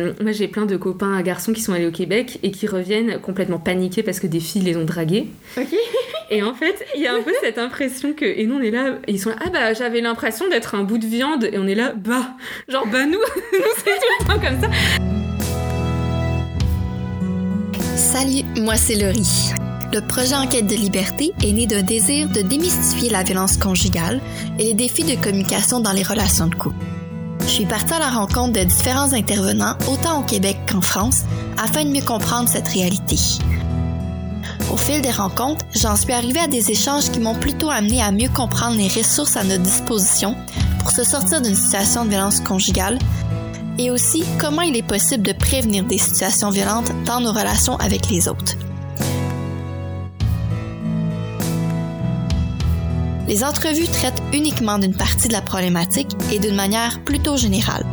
[0.00, 3.58] Moi, j'ai plein de copains garçons qui sont allés au Québec et qui reviennent complètement
[3.58, 5.26] paniqués parce que des filles les ont dragués.
[5.56, 5.74] Ok.
[6.30, 8.24] Et en fait, il y a un peu cette impression que.
[8.24, 10.98] Et nous, on est là, ils sont là, ah bah, j'avais l'impression d'être un bout
[10.98, 11.48] de viande.
[11.52, 12.36] Et on est là, bah,
[12.68, 13.18] genre, bah, nous,
[13.52, 14.70] nous c'est tout le temps comme ça.
[17.96, 19.50] Salut, moi c'est Laurie.
[19.92, 24.20] Le projet Enquête de liberté est né d'un désir de démystifier la violence conjugale
[24.60, 26.84] et les défis de communication dans les relations de couple.
[27.48, 31.22] Je suis partie à la rencontre de différents intervenants, autant au Québec qu'en France,
[31.56, 33.16] afin de mieux comprendre cette réalité.
[34.70, 38.12] Au fil des rencontres, j'en suis arrivée à des échanges qui m'ont plutôt amené à
[38.12, 40.36] mieux comprendre les ressources à notre disposition
[40.80, 42.98] pour se sortir d'une situation de violence conjugale
[43.78, 48.10] et aussi comment il est possible de prévenir des situations violentes dans nos relations avec
[48.10, 48.56] les autres.
[53.28, 57.84] Les entrevues traitent uniquement d'une partie de la problématique et d'une manière plutôt générale.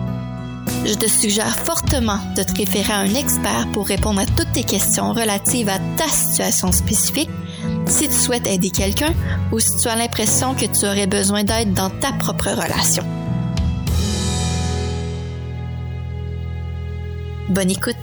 [0.85, 4.63] Je te suggère fortement de te référer à un expert pour répondre à toutes tes
[4.63, 7.29] questions relatives à ta situation spécifique,
[7.85, 9.13] si tu souhaites aider quelqu'un
[9.51, 13.03] ou si tu as l'impression que tu aurais besoin d'aide dans ta propre relation.
[17.49, 17.97] Bonne écoute.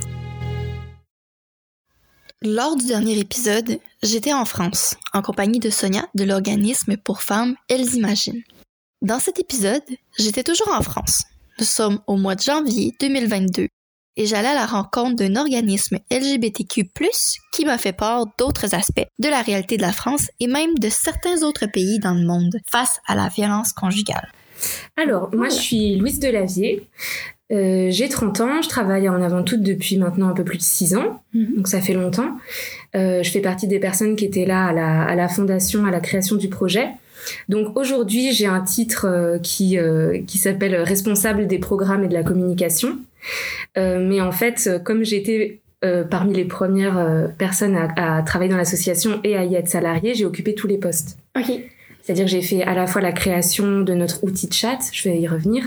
[2.44, 7.54] Lors du dernier épisode, j'étais en France, en compagnie de Sonia de l'organisme pour femmes
[7.68, 8.42] Elles Imaginent.
[9.00, 9.84] Dans cet épisode,
[10.18, 11.22] j'étais toujours en France.
[11.60, 13.68] Nous sommes au mois de janvier 2022
[14.16, 16.90] et j'allais à la rencontre d'un organisme LGBTQ+,
[17.52, 20.88] qui m'a fait part d'autres aspects de la réalité de la France et même de
[20.88, 24.32] certains autres pays dans le monde face à la violence conjugale.
[24.96, 26.88] Alors, moi, je suis Louise Delavier.
[27.52, 30.62] Euh, j'ai 30 ans, je travaille en avant toute depuis maintenant un peu plus de
[30.62, 31.56] 6 ans, Mhm.
[31.56, 32.30] donc ça fait longtemps.
[32.96, 35.90] Euh, je fais partie des personnes qui étaient là à la, à la fondation, à
[35.90, 36.88] la création du projet.
[37.48, 39.76] Donc aujourd'hui, j'ai un titre euh, qui,
[40.26, 42.98] qui s'appelle responsable des programmes et de la communication.
[43.76, 45.60] Mais en fait, comme j'étais
[46.10, 50.24] parmi les premières personnes à, à travailler dans l'association et à y être salariée, j'ai
[50.24, 51.18] occupé tous les postes.
[51.36, 51.52] Ok.
[52.02, 55.08] C'est-à-dire que j'ai fait à la fois la création de notre outil de chat, je
[55.08, 55.64] vais y revenir,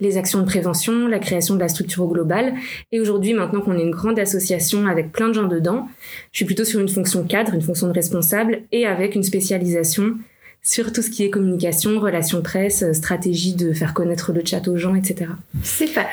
[0.00, 2.54] les actions de prévention, la création de la structure au global.
[2.92, 5.88] Et aujourd'hui, maintenant qu'on est une grande association avec plein de gens dedans,
[6.32, 10.14] je suis plutôt sur une fonction cadre, une fonction de responsable et avec une spécialisation
[10.62, 14.66] sur tout ce qui est communication, relations presse, euh, stratégie de faire connaître le chat
[14.66, 15.30] aux gens, etc.
[15.62, 16.06] Super.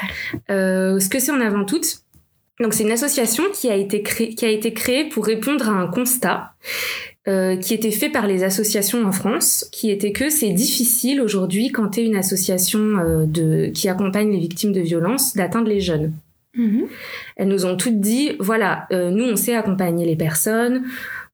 [0.50, 2.02] Euh, ce que c'est en avant toute,
[2.60, 5.72] donc c'est une association qui a été créée, qui a été créée pour répondre à
[5.72, 6.54] un constat
[7.28, 11.72] euh, qui était fait par les associations en France, qui était que c'est difficile aujourd'hui
[11.72, 15.82] quand tu es une association euh, de qui accompagne les victimes de violences d'atteindre les
[15.82, 16.14] jeunes.
[16.56, 16.88] Mhm.
[17.36, 20.84] Elles nous ont toutes dit voilà, euh, nous on sait accompagner les personnes,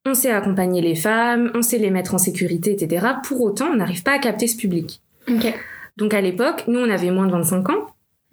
[0.06, 3.08] on sait accompagner les femmes, on sait les mettre en sécurité, etc.
[3.24, 5.02] Pour autant, on n'arrive pas à capter ce public.
[5.96, 7.88] Donc à l'époque, nous on avait moins de 25 ans.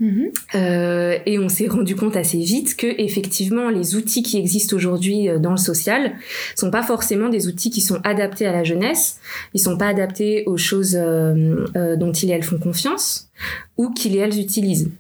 [0.05, 0.31] Mhm.
[0.55, 5.31] Euh, et on s'est rendu compte assez vite que effectivement les outils qui existent aujourd'hui
[5.31, 6.13] euh, dans le social
[6.57, 9.19] sont pas forcément des outils qui sont adaptés à la jeunesse,
[9.55, 13.31] ils sont pas adaptés aux choses euh, dont ils et elles font confiance
[13.79, 14.91] ou qu'ils et elles utilisent.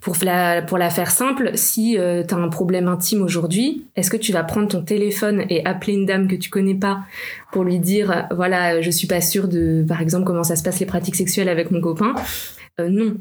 [0.00, 4.10] Pour la, pour la faire simple, si euh, tu as un problème intime aujourd'hui, est-ce
[4.10, 7.02] que tu vas prendre ton téléphone et appeler une dame que tu connais pas
[7.52, 10.80] pour lui dire voilà, je suis pas sûre de par exemple comment ça se passe
[10.80, 12.14] les pratiques sexuelles avec mon copain?
[12.80, 13.16] Euh, Non,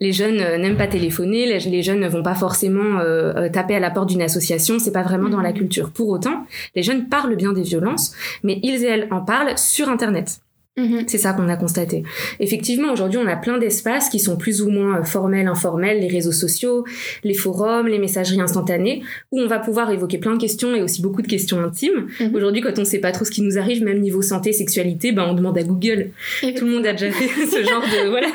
[0.00, 3.48] les jeunes euh, n'aiment pas téléphoner, les, les jeunes ne vont pas forcément euh, euh,
[3.48, 5.90] taper à la porte d'une association, c'est pas vraiment dans la culture.
[5.90, 9.88] Pour autant, les jeunes parlent bien des violences, mais ils et elles en parlent sur
[9.88, 10.40] Internet.
[10.78, 11.04] Mhm.
[11.06, 12.04] C'est ça qu'on a constaté.
[12.40, 16.08] Effectivement, aujourd'hui, on a plein d'espaces qui sont plus ou moins euh, formels, informels, les
[16.08, 16.84] réseaux sociaux,
[17.24, 19.02] les forums, les messageries instantanées,
[19.32, 22.06] où on va pouvoir évoquer plein de questions et aussi beaucoup de questions intimes.
[22.20, 22.34] Mhm.
[22.34, 25.26] Aujourd'hui, quand on sait pas trop ce qui nous arrive, même niveau santé, sexualité, ben
[25.28, 26.10] on demande à Google.
[26.40, 28.28] Tout le monde a déjà fait ce genre de voilà,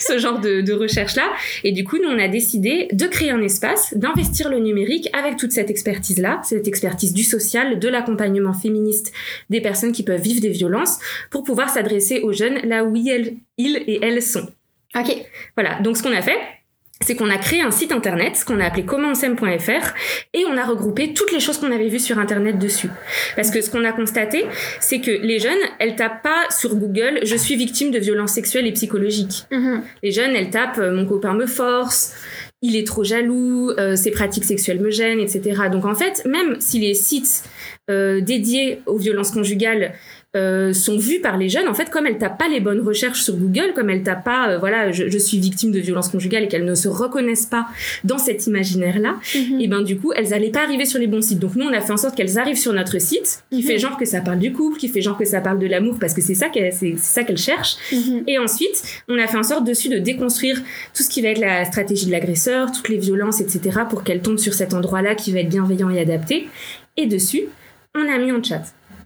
[0.00, 1.30] ce genre de, de recherche là.
[1.62, 5.36] Et du coup, nous on a décidé de créer un espace, d'investir le numérique avec
[5.36, 9.12] toute cette expertise là, cette expertise du social, de l'accompagnement féministe
[9.50, 10.98] des personnes qui peuvent vivre des violences,
[11.30, 14.46] pour pouvoir s'adresser aux jeunes là où ils, ils et elles sont.
[14.96, 15.14] Ok.
[15.56, 15.80] Voilà.
[15.80, 16.38] Donc ce qu'on a fait.
[17.00, 19.94] C'est qu'on a créé un site internet qu'on a appelé commentsem.fr
[20.34, 22.90] et on a regroupé toutes les choses qu'on avait vues sur internet dessus.
[23.36, 24.46] Parce que ce qu'on a constaté,
[24.80, 28.66] c'est que les jeunes, elles tapent pas sur Google je suis victime de violences sexuelles
[28.66, 29.44] et psychologiques.
[29.52, 29.82] Mhm.
[30.02, 32.14] Les jeunes, elles tapent euh, mon copain me force,
[32.62, 35.68] il est trop jaloux, euh, ses pratiques sexuelles me gênent, etc.
[35.70, 37.44] Donc en fait, même si les sites
[37.88, 39.92] euh, dédiés aux violences conjugales
[40.36, 43.22] euh, sont vues par les jeunes en fait comme elles tapent pas les bonnes recherches
[43.22, 46.44] sur Google, comme elles tapent pas euh, voilà je, je, suis victime de violence conjugale
[46.44, 47.66] et qu'elles ne se reconnaissent pas
[48.04, 49.60] dans cet imaginaire là, Mhm.
[49.60, 51.38] et ben du coup elles allaient pas arriver sur les bons sites.
[51.38, 53.66] Donc nous on a fait en sorte qu'elles arrivent sur notre site qui Mhm.
[53.66, 55.96] fait genre que ça parle du couple, qui fait genre que ça parle de l'amour
[55.98, 57.76] parce que c'est ça qu'elle c'est ça qu'elles cherchent.
[57.90, 58.24] Mhm.
[58.26, 60.60] Et ensuite, on a fait en sorte dessus de déconstruire
[60.94, 64.20] tout ce qui va être la stratégie de l'agresseur, toutes les violences, etc., pour qu'elles
[64.20, 66.48] tombent sur cet endroit-là qui va être bienveillant et adapté.
[66.98, 67.44] Et dessus,
[67.94, 68.62] on a mis en chat.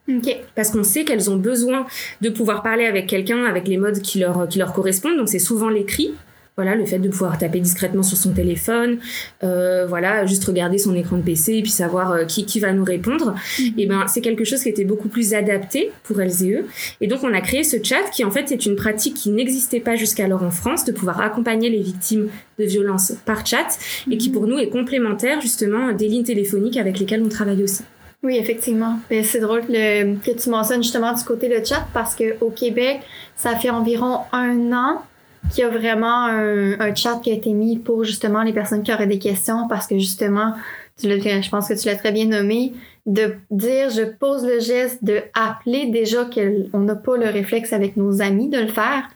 [0.09, 0.37] Ok.
[0.55, 1.87] Parce qu'on sait qu'elles ont besoin
[2.21, 5.17] de pouvoir parler avec quelqu'un avec les modes qui leur, qui leur correspondent.
[5.17, 6.15] Donc c'est souvent l'écrit.
[6.57, 8.99] Voilà, le fait de pouvoir taper discrètement sur son téléphone,
[9.43, 12.75] euh, voilà, juste regarder son écran de PC et puis savoir euh, qui, qui va
[12.75, 13.35] nous répondre.
[13.79, 16.67] Et ben, c'est quelque chose qui était beaucoup plus adapté pour elles et eux.
[17.01, 19.81] Et donc, on a créé ce chat qui, en fait, est une pratique qui n'existait
[19.81, 22.29] pas jusqu'alors en France, de pouvoir accompagner les victimes
[22.59, 23.79] de violences par chat
[24.11, 27.83] et qui, pour nous, est complémentaire, justement, des lignes téléphoniques avec lesquelles on travaille aussi.
[28.23, 28.99] Oui, effectivement.
[29.25, 32.51] C'est drôle que, le- que tu mentionnes justement du côté le chat parce que au
[32.51, 33.01] Québec,
[33.35, 35.03] ça fait environ un an
[35.51, 38.85] qu'il y a vraiment un, un chat qui a été mis pour justement les personnes
[38.85, 40.55] qui auraient des questions parce que justement,
[41.01, 42.75] tu je pense que tu l'as très bien nommé,
[43.07, 47.97] de dire je pose le geste de appeler déjà qu'on n'a pas le réflexe avec
[47.97, 49.09] nos amis de le faire.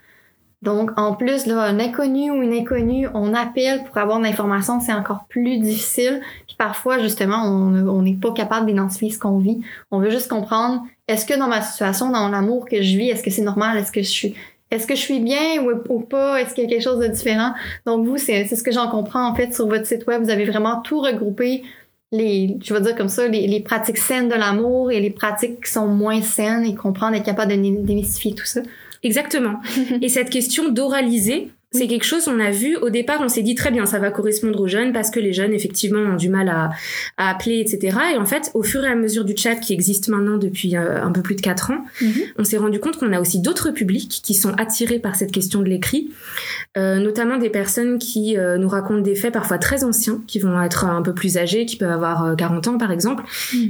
[0.63, 4.81] Donc, en plus, là, un inconnu ou une inconnue, on appelle pour avoir de l'information,
[4.81, 6.21] c'est encore plus difficile.
[6.47, 9.61] Puis parfois, justement, on n'est pas capable d'identifier ce qu'on vit.
[9.91, 13.23] On veut juste comprendre, est-ce que dans ma situation, dans l'amour que je vis, est-ce
[13.23, 13.77] que c'est normal?
[13.77, 14.35] Est-ce que je suis...
[14.73, 16.41] Est-ce que je suis bien ou, pas?
[16.41, 17.53] Est-ce qu'il y a quelque chose de différent?
[17.87, 20.25] Donc, vous, c'est ce que j'en comprends, en fait, sur votre site web.
[20.25, 21.63] Vous avez vraiment tout regroupé,
[22.11, 25.65] les, je vais dire comme ça, les, les pratiques saines de l'amour et les pratiques
[25.65, 28.61] qui sont moins saines et comprendre, être capable de dé- démystifier tout ça.
[29.07, 29.61] Exactement.
[30.03, 33.55] et cette question d'oraliser, c'est quelque chose on a vu au départ, on s'est dit
[33.55, 36.49] très bien, ça va correspondre aux jeunes parce que les jeunes effectivement ont du mal
[36.49, 36.71] à,
[37.17, 37.99] à appeler, etc.
[38.15, 41.03] Et en fait, au fur et à mesure du chat qui existe maintenant depuis euh,
[41.03, 41.85] un peu plus de quatre ans,
[42.39, 45.61] on s'est rendu compte qu'on a aussi d'autres publics qui sont attirés par cette question
[45.61, 46.11] de l'écrit,
[46.77, 50.61] euh, notamment des personnes qui euh, nous racontent des faits parfois très anciens, qui vont
[50.63, 53.25] être un peu plus âgés, qui peuvent avoir euh, 40 ans par exemple,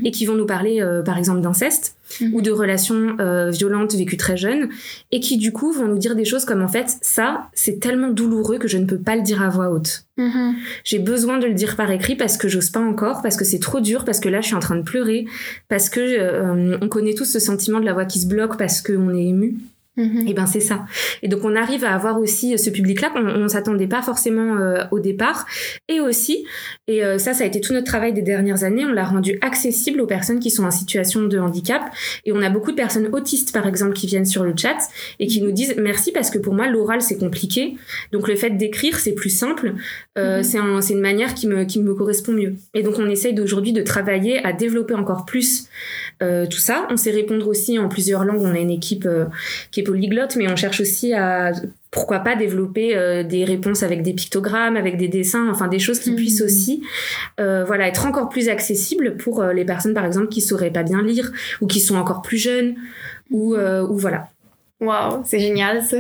[0.04, 2.34] et qui vont nous parler euh, par exemple d'inceste Mhm.
[2.34, 4.68] ou de relations euh, violentes vécues très jeunes,
[5.12, 8.10] et qui du coup vont nous dire des choses comme en fait ça c'est tellement
[8.10, 10.04] douloureux que je ne peux pas le dire à voix haute.
[10.16, 10.54] Mhm.
[10.84, 13.58] J'ai besoin de le dire par écrit parce que j'ose pas encore, parce que c'est
[13.58, 15.26] trop dur, parce que là je suis en train de pleurer,
[15.68, 18.80] parce que euh, on connaît tous ce sentiment de la voix qui se bloque parce
[18.82, 19.56] qu'on est ému.
[19.96, 20.28] Mhm.
[20.28, 20.84] Et ben c'est ça.
[21.22, 24.84] Et donc on arrive à avoir aussi ce public-là qu'on on s'attendait pas forcément euh,
[24.90, 25.46] au départ.
[25.88, 26.44] Et aussi,
[26.86, 29.38] et euh, ça ça a été tout notre travail des dernières années, on l'a rendu
[29.40, 31.82] accessible aux personnes qui sont en situation de handicap.
[32.24, 34.76] Et on a beaucoup de personnes autistes par exemple qui viennent sur le chat
[35.18, 37.76] et qui nous disent merci parce que pour moi l'oral c'est compliqué.
[38.12, 39.74] Donc le fait d'écrire c'est plus simple.
[40.18, 40.42] Euh, Mhm.
[40.42, 42.54] c'est un, une manière qui me, qui me correspond mieux.
[42.74, 45.68] Et donc on essaye d'aujourd'hui de travailler à développer encore plus
[46.22, 46.86] euh, tout ça.
[46.90, 48.40] On sait répondre aussi en plusieurs langues.
[48.42, 49.26] On a une équipe euh,
[49.70, 51.52] qui est polyglotte, mais on cherche aussi à
[51.90, 56.00] pourquoi pas développer euh, des réponses avec des pictogrammes, avec des dessins, enfin des choses
[56.00, 56.16] qui Mhm.
[56.16, 56.82] puissent aussi,
[57.38, 61.30] voilà, être encore plus accessibles pour les personnes par exemple qui sauraient pas bien lire
[61.60, 62.76] ou qui sont encore plus jeunes
[63.30, 64.28] ou ou voilà.
[64.80, 65.98] Wow, c'est génial ça.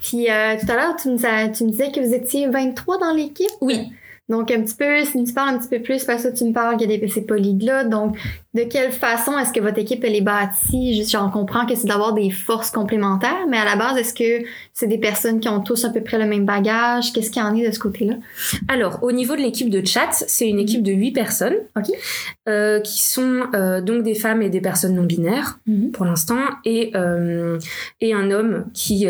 [0.00, 3.50] Puis tout à l'heure, tu, tu me disais que vous étiez 23 dans l'équipe.
[3.60, 3.90] Oui.
[4.28, 6.52] Donc un petit peu, si tu parles un petit peu plus, parce que tu me
[6.52, 7.88] parles qu'il y a des c'est polyglottes.
[7.88, 8.16] Donc
[8.56, 11.04] de quelle façon est-ce que votre équipe elle est bâtie?
[11.08, 14.86] J'en comprends que c'est d'avoir des forces complémentaires, mais à la base, est-ce que c'est
[14.88, 17.12] des personnes qui ont tous à peu près le même bagage?
[17.12, 18.14] Qu'est-ce qu'il y en est de ce côté-là?
[18.68, 21.56] Alors, au niveau de l'équipe de chat, c'est une équipe de huit personnes
[22.48, 25.58] euh, qui sont euh, donc des femmes et des personnes non binaires
[25.92, 27.58] pour l'instant et euh,
[28.00, 29.06] et un homme qui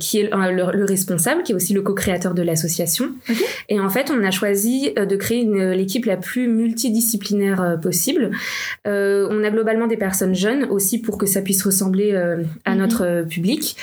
[0.00, 3.06] qui est le, le- le responsable, qui est aussi le co-créateur de l'association.
[3.68, 5.44] Et en fait, on a choisi de créer
[5.74, 8.30] l'équipe la plus multidisciplinaire possible.
[8.86, 12.72] Euh, on a globalement des personnes jeunes aussi pour que ça puisse ressembler euh, à
[12.72, 12.78] Mhm.
[12.78, 13.76] notre euh, public.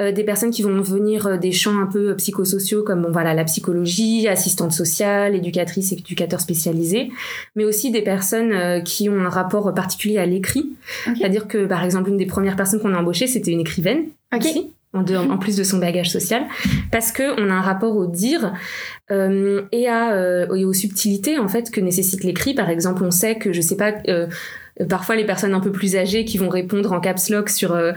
[0.00, 3.10] Euh, des personnes qui vont venir euh, des champs un peu euh, psychosociaux comme bon,
[3.12, 7.10] voilà la psychologie, assistante sociale, éducatrice, éducateur spécialisé,
[7.54, 10.70] mais aussi des personnes qui ont un rapport particulier à l'écrit.
[11.16, 14.40] C'est-à-dire que par exemple une des premières personnes qu'on a embauchées c'était une écrivaine Ok.
[14.44, 16.44] aussi, en, plus de son bagage social,
[16.90, 18.52] parce que on a un rapport au dire
[19.10, 22.54] euh, et à euh, aux subtilités en fait que nécessite l'écrit.
[22.54, 23.94] Par exemple, on sait que je sais pas.
[24.08, 24.26] euh,
[24.88, 27.92] Parfois, les personnes un peu plus âgées qui vont répondre en caps lock sur euh,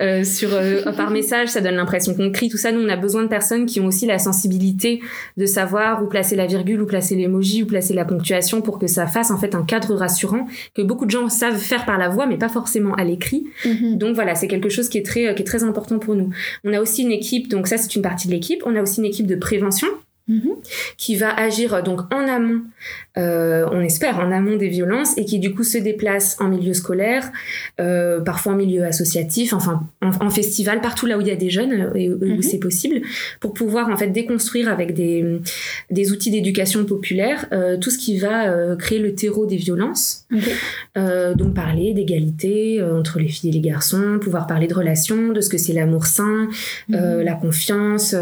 [0.00, 2.48] euh, sur euh, par message, ça donne l'impression qu'on crie.
[2.48, 5.00] Tout ça, nous, on a besoin de personnes qui ont aussi la sensibilité
[5.36, 8.88] de savoir où placer la virgule, où placer l'emoji, où placer la ponctuation pour que
[8.88, 12.08] ça fasse en fait un cadre rassurant que beaucoup de gens savent faire par la
[12.08, 13.46] voix, mais pas forcément à l'écrit.
[13.64, 13.96] Mhm.
[13.96, 16.30] Donc voilà, c'est quelque chose qui est très qui est très important pour nous.
[16.64, 18.62] On a aussi une équipe, donc ça c'est une partie de l'équipe.
[18.66, 19.88] On a aussi une équipe de prévention
[20.28, 20.56] Mhm.
[20.96, 22.62] qui va agir donc en amont,
[23.18, 26.74] euh, on espère en amont des violences, et qui du coup se déplace en milieu
[26.74, 27.30] scolaire,
[27.80, 31.48] euh, parfois en milieu associatif, enfin en, festival, partout là où il y a des
[31.48, 32.42] jeunes euh, et où mhm.
[32.42, 33.00] c'est possible,
[33.40, 35.40] pour pouvoir en fait déconstruire avec des,
[35.90, 37.46] des outils d'éducation populaire
[37.80, 40.26] tout ce qui va créer le terreau des violences.
[40.94, 45.48] donc parler d'égalité entre les filles et les garçons, pouvoir parler de relations, de ce
[45.48, 46.48] que c'est l'amour sain,
[46.88, 47.20] mhm.
[47.22, 48.14] la confiance,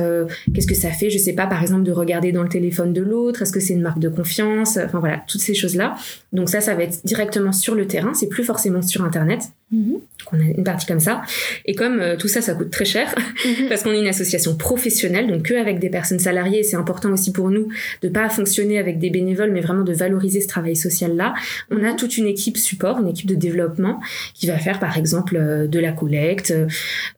[0.55, 3.03] qu'est-ce que ça fait, je sais pas, par exemple de regarder dans le téléphone de
[3.03, 5.97] l'autre Est-ce que c'est une marque de confiance Enfin voilà, toutes ces choses-là.
[6.33, 9.41] Donc ça, ça va être directement sur le terrain, c'est plus forcément sur Internet.
[9.75, 10.01] Mhm.
[10.33, 11.23] On a une partie comme ça.
[11.67, 13.13] Et comme euh, tout ça, ça coûte très cher,
[13.45, 13.67] mhm.
[13.69, 17.33] parce qu'on est une association professionnelle, donc que avec des personnes salariées, c'est important aussi
[17.33, 17.69] pour nous
[18.03, 21.35] de pas fonctionner avec des bénévoles, mais vraiment de valoriser ce travail social-là.
[21.71, 21.97] On a mhm.
[21.97, 24.01] toute une équipe support, une équipe de développement,
[24.35, 26.55] qui va faire par exemple euh, de la collecte,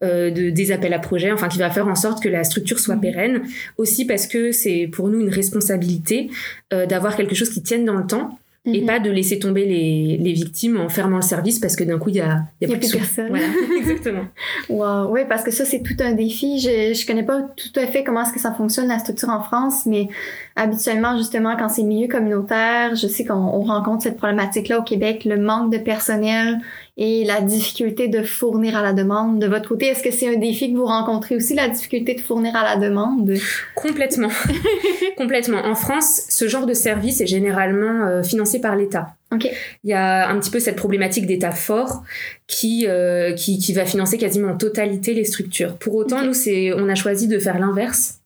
[0.03, 2.79] euh, de, des appels à projets, enfin qui va faire en sorte que la structure
[2.79, 3.43] soit pérenne.
[3.77, 6.31] Aussi parce que c'est pour nous une responsabilité
[6.71, 8.87] d'avoir quelque chose qui tienne dans le temps et mhm.
[8.87, 12.09] pas de laisser tomber les, les, victimes en fermant le service parce que d'un coup
[12.09, 13.29] il y a, y a, plus, personne.
[13.29, 13.47] Voilà,
[13.79, 14.25] exactement.
[14.69, 15.11] wow.
[15.11, 16.59] Oui, parce que ça c'est tout un défi.
[16.59, 19.41] Je je connais pas tout à fait comment est-ce que ça fonctionne la structure en
[19.41, 20.09] France, mais
[20.57, 25.25] habituellement justement quand c'est milieu communautaire, je sais qu'on rencontre cette problématique là au Québec,
[25.25, 26.59] le manque de personnel
[26.99, 29.39] et la difficulté de fournir à la demande.
[29.39, 32.21] De votre côté, est-ce que c'est un défi que vous rencontrez aussi, la difficulté de
[32.21, 33.35] fournir à la demande?
[33.75, 34.31] Complètement.
[35.19, 35.59] Complètement.
[35.59, 39.15] En France, ce genre de service est généralement euh, financé par l'État.
[39.31, 39.53] Okay.
[39.85, 42.03] Il y a un petit peu cette problématique d'État fort
[42.47, 45.77] qui, euh, qui, qui, va financer quasiment en totalité les structures.
[45.77, 48.21] Pour autant, nous, c'est, on a choisi de faire l'inverse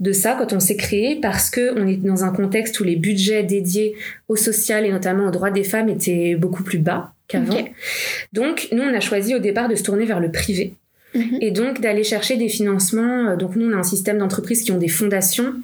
[0.00, 2.96] de ça quand on s'est créé parce que on est dans un contexte où les
[2.96, 3.94] budgets dédiés
[4.28, 7.58] au social et notamment aux droits des femmes étaient beaucoup plus bas qu'avant.
[8.32, 10.74] Donc, nous, on a choisi au départ de se tourner vers le privé.
[11.14, 11.38] Mhm.
[11.40, 13.30] Et donc d'aller chercher des financements.
[13.30, 15.54] Euh, donc nous, on a un système d'entreprises qui ont des fondations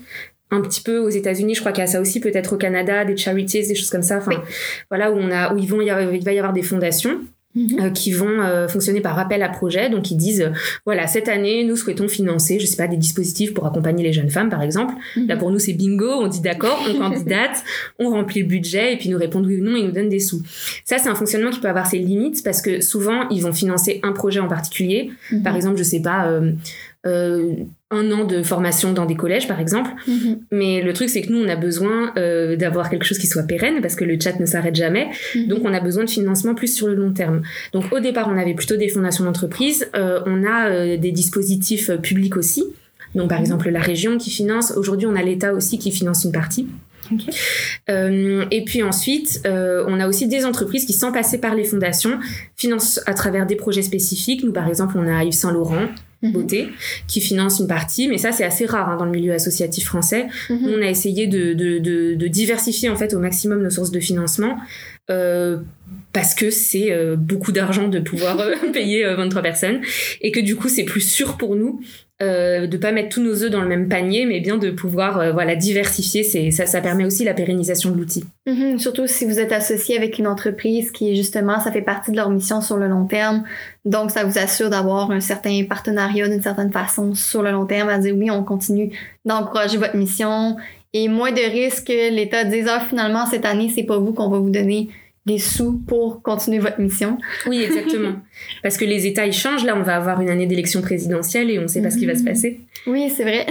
[0.53, 3.05] un petit peu aux États-Unis, je crois qu'il y a ça aussi, peut-être au Canada,
[3.05, 4.19] des charities, des choses comme ça.
[4.19, 4.43] Enfin,
[4.89, 7.21] voilà où on a, où ils vont, il va y avoir des fondations.
[7.57, 9.91] Euh, qui vont euh, fonctionner par appel à projet.
[9.91, 10.51] Donc ils disent euh,
[10.87, 14.31] voilà cette année nous souhaitons financer je sais pas des dispositifs pour accompagner les jeunes
[14.31, 14.95] femmes par exemple.
[15.17, 15.27] Mhm.
[15.27, 17.65] Là pour nous c'est bingo, on dit d'accord, on candidate,
[17.99, 20.21] on remplit le budget et puis nous répondent oui ou non, ils nous donnent des
[20.21, 20.45] sous.
[20.85, 23.99] Ça c'est un fonctionnement qui peut avoir ses limites parce que souvent ils vont financer
[24.05, 25.11] un projet en particulier.
[25.33, 25.43] Mhm.
[25.43, 26.53] Par exemple je sais pas euh,
[27.05, 29.91] un an de formation dans des collèges, par exemple.
[30.07, 30.41] Mhm.
[30.53, 33.43] Mais le truc, c'est que nous, on a besoin euh, d'avoir quelque chose qui soit
[33.43, 35.09] pérenne parce que le chat ne s'arrête jamais.
[35.35, 35.49] Mhm.
[35.49, 37.43] Donc, on a besoin de financement plus sur le long terme.
[37.73, 39.89] Donc, au départ, on avait plutôt des fondations d'entreprise.
[39.97, 42.65] Euh, on a euh, des dispositifs publics aussi.
[43.17, 43.45] Donc, par mhm.
[43.45, 44.73] exemple, la région qui finance.
[44.77, 46.69] Aujourd'hui, on a l'État aussi qui finance une partie.
[47.13, 47.33] Okay.
[47.89, 51.65] Euh, et puis ensuite, euh, on a aussi des entreprises qui, sans passer par les
[51.65, 52.21] fondations,
[52.57, 54.45] financent à travers des projets spécifiques.
[54.45, 55.89] Nous, par exemple, on a Yves Saint Laurent.
[56.23, 56.69] Beauté,
[57.07, 60.27] qui finance une partie, mais ça c'est assez rare hein, dans le milieu associatif français.
[60.51, 60.71] Mhm.
[60.77, 64.01] on a essayé de, de, de, de, diversifier en fait au maximum nos sources de
[64.01, 64.59] financement.
[65.11, 65.59] Euh,
[66.13, 69.81] parce que c'est euh, beaucoup d'argent de pouvoir euh, payer 23 personnes
[70.21, 71.81] et que du coup c'est plus sûr pour nous
[72.23, 75.19] euh, de pas mettre tous nos œufs dans le même panier, mais bien de pouvoir
[75.19, 76.23] euh, voilà diversifier.
[76.23, 78.25] C'est ça, ça permet aussi la pérennisation de l'outil.
[78.47, 78.79] Mm-hmm.
[78.79, 82.29] surtout si vous êtes associé avec une entreprise qui justement ça fait partie de leur
[82.29, 83.45] mission sur le long terme,
[83.87, 87.89] donc ça vous assure d'avoir un certain partenariat d'une certaine façon sur le long terme
[87.89, 88.91] à dire oui on continue
[89.25, 90.57] d'encourager votre mission
[90.93, 94.29] et moins de risques que l'État dise ah finalement cette année c'est pas vous qu'on
[94.29, 94.91] va vous donner
[95.27, 97.19] des sous pour continuer votre mission.
[97.47, 98.23] Oui, exactement.
[98.63, 99.65] Parce que les États, ils changent.
[99.65, 102.07] Là, on va avoir une année d'élection présidentielle et on ne sait pas ce qui
[102.07, 102.27] va se mhm.
[102.27, 102.61] passer.
[102.87, 103.47] Oui, c'est vrai.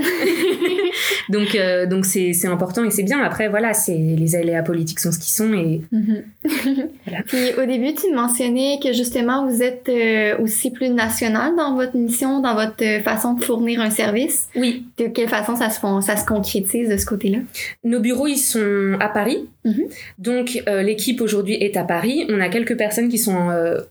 [1.29, 3.21] donc, euh, donc c'est, c'est important et c'est bien.
[3.21, 6.23] Après, voilà, c'est les aléas politiques sont ce qu'ils sont et mhm.
[7.05, 7.23] voilà.
[7.27, 11.95] Puis au début, tu mentionnais que justement, vous êtes euh, aussi plus national dans votre
[11.95, 14.49] mission, dans votre façon de fournir un service.
[14.55, 14.85] Oui.
[14.97, 17.39] De quelle façon ça se, ça se concrétise de ce côté-là?
[17.83, 19.47] Nos bureaux, ils sont à Paris.
[19.65, 19.83] Mhm.
[20.17, 22.25] Donc, euh, l'équipe aujourd'hui est à Paris.
[22.29, 23.37] On a quelques personnes qui sont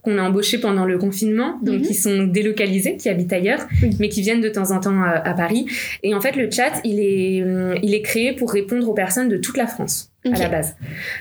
[0.03, 3.67] qu'on a embauchées pendant le confinement, donc qui sont délocalisées, qui habitent ailleurs,
[3.99, 5.65] mais qui viennent de temps en temps à Paris.
[6.03, 9.29] Et en fait, le chat, il est, euh, il est créé pour répondre aux personnes
[9.29, 10.11] de toute la France.
[10.25, 10.75] à la base.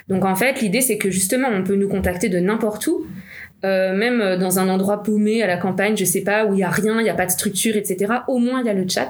[0.09, 3.07] Donc en fait, l'idée c'est que justement, on peut nous contacter de n'importe où,
[3.65, 6.61] euh, même euh, dans un endroit paumé à la campagne, je sais pas, où il
[6.61, 8.13] y a rien, il y a pas de structure, etc.
[8.27, 9.09] Au moins il y a le chat,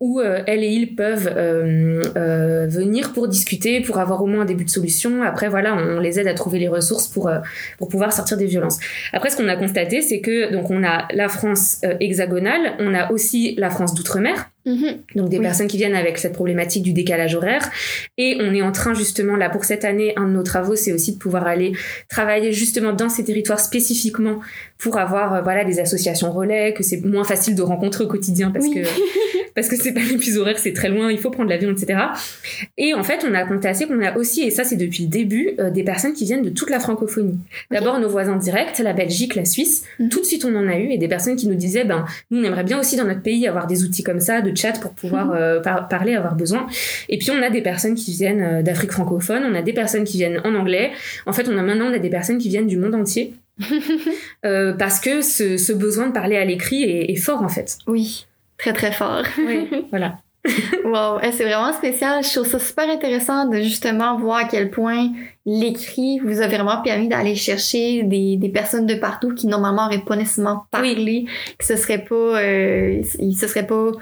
[0.00, 1.32] où euh, elles et ils peuvent
[2.68, 5.22] venir pour discuter, pour avoir au moins un début de solution.
[5.22, 7.30] Après voilà, on les aide à trouver les ressources pour
[7.78, 8.78] pour pouvoir sortir des violences.
[9.12, 13.10] Après ce qu'on a constaté, c'est que donc on a la France hexagonale, on a
[13.10, 14.50] aussi la France d'outre-mer.
[14.66, 15.16] Mm-hmm.
[15.16, 17.70] Donc des personnes qui viennent avec cette problématique du décalage horaire.
[18.16, 20.92] Et on est en train justement, là pour cette année, un de nos travaux, c'est
[20.92, 21.72] aussi de pouvoir aller
[22.08, 24.40] travailler justement dans ces territoires spécifiquement
[24.78, 28.50] pour avoir euh, voilà des associations relais, que c'est moins facile de rencontrer au quotidien
[28.50, 28.80] parce que
[29.54, 31.98] parce que c'est pas les plus horaires, c'est très loin, il faut prendre l'avion, etc.
[32.78, 35.08] Et en fait, on a compté assez qu'on a aussi, et ça c'est depuis le
[35.10, 37.38] début, euh, des personnes qui viennent de toute la francophonie.
[37.70, 39.84] D'abord nos voisins directs, la Belgique, la Suisse.
[39.98, 40.08] Mhm.
[40.08, 42.40] Tout de suite, on en a eu, et des personnes qui nous disaient, ben, nous
[42.40, 44.92] on aimerait bien aussi dans notre pays avoir des outils comme ça, de chat pour
[44.92, 45.32] pouvoir Mhm.
[45.36, 46.66] euh, par- parler, avoir besoin.
[47.08, 50.04] Et puis on a des personnes qui viennent euh, d'Afrique francophone, on a des personnes
[50.04, 50.90] qui viennent en anglais.
[51.26, 53.34] En fait, on a maintenant on a des personnes qui viennent du monde entier.
[54.44, 57.78] Euh, parce que ce, ce besoin de parler à l'écrit est, est fort en fait.
[57.86, 58.26] Oui,
[58.58, 59.24] très très fort.
[59.90, 60.18] voilà.
[60.84, 62.22] Wow, Eh, c'est vraiment spécial.
[62.22, 65.10] Je trouve ça super intéressant de justement voir à quel point
[65.46, 70.04] l'écrit vous a vraiment permis d'aller chercher des, des personnes de partout qui normalement auraient
[70.04, 71.26] pas nécessairement parlé,
[71.58, 73.92] qui se seraient pas, euh, ils se seraient pas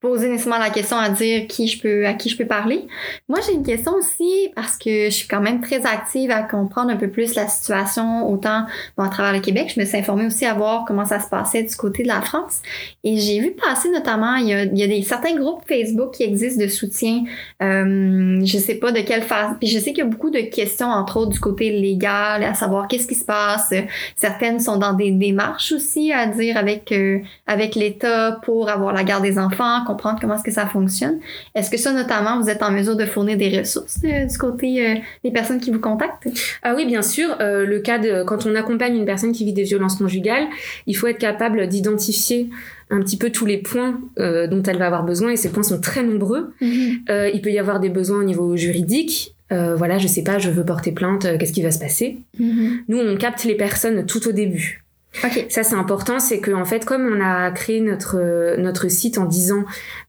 [0.00, 2.86] posé nécessairement la question à dire qui je peux, à qui je peux parler.
[3.28, 6.90] Moi, j'ai une question aussi parce que je suis quand même très active à comprendre
[6.90, 8.66] un peu plus la situation, autant
[8.98, 9.72] bon, à travers le Québec.
[9.74, 12.20] Je me suis informée aussi à voir comment ça se passait du côté de la
[12.20, 12.60] France.
[13.04, 16.14] Et j'ai vu passer notamment, il y a, il y a des, certains groupes Facebook
[16.14, 17.24] qui existent de soutien.
[17.62, 19.56] Euh, je sais pas de quelle phase.
[19.62, 22.86] Je sais qu'il y a beaucoup de questions, entre autres du côté légal, à savoir
[22.88, 23.72] qu'est-ce qui se passe.
[24.14, 29.04] Certaines sont dans des démarches aussi à dire avec euh, avec l'État pour avoir la
[29.04, 31.18] garde des enfants, comprendre comment est-ce que ça fonctionne.
[31.54, 34.86] Est-ce que ça, notamment, vous êtes en mesure de fournir des ressources euh, du côté
[34.86, 36.28] euh, des personnes qui vous contactent?
[36.62, 37.36] Ah oui, bien sûr.
[37.40, 40.46] euh, le cas de quand on accompagne une personne qui vit des violences conjugales,
[40.86, 42.50] il faut être capable d'identifier
[42.90, 45.80] un petit peu tous les points dont elle va avoir besoin et ces points sont
[45.80, 46.52] très nombreux.
[47.10, 49.34] Euh, il peut y avoir des besoins au niveau juridique.
[49.52, 52.18] Euh, voilà, je sais pas, je veux porter plainte, euh, qu'est-ce qui va se passer?
[52.38, 52.78] Mhm.
[52.88, 54.84] Nous, on capte les personnes tout au début.
[55.48, 59.24] Ça, c'est important, c'est que en fait, comme on a créé notre notre site en
[59.24, 59.64] disant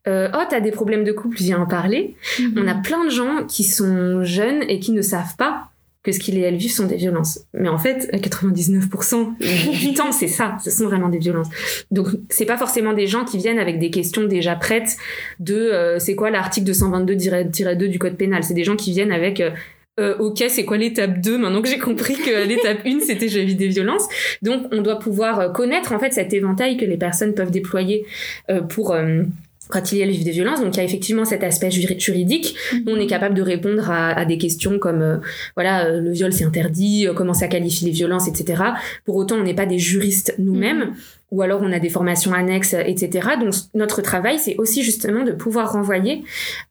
[0.07, 2.15] euh, oh t'as des problèmes de couple, viens en parler.
[2.55, 5.69] On a plein de gens qui sont jeunes et qui ne savent pas
[6.07, 7.41] que ce qu'ils et elles vivent sont des violences.
[7.53, 10.57] Mais en fait, 99% du temps, c'est ça.
[10.63, 11.49] Ce sont vraiment des violences.
[11.91, 14.95] Donc, c'est pas forcément des gens qui viennent avec des questions déjà prêtes
[15.41, 18.45] de euh, c'est quoi l'article 222-2 du code pénal.
[18.45, 19.51] C'est des gens qui viennent avec euh,
[19.99, 23.39] euh, ok, c'est quoi l'étape 2 Maintenant que j'ai compris que l'étape 1, c'était je
[23.39, 24.07] vis des violences.
[24.41, 28.05] Donc, on doit pouvoir euh, connaître en fait cet éventail que les personnes peuvent déployer
[28.49, 29.23] euh, pour euh,
[29.69, 30.61] quand il y a vivent des violences.
[30.61, 32.55] Donc, il y a effectivement cet aspect juri- juridique.
[32.85, 35.17] Nous, on est capable de répondre à, à des questions comme euh,
[35.55, 38.63] voilà, euh, le viol c'est interdit, euh, comment ça qualifie les violences, etc.
[39.05, 40.93] Pour autant, on n'est pas des juristes nous-mêmes.
[41.29, 43.27] Ou alors on a des formations annexes, euh, etc.
[43.41, 46.23] Donc notre travail, c'est aussi justement de pouvoir renvoyer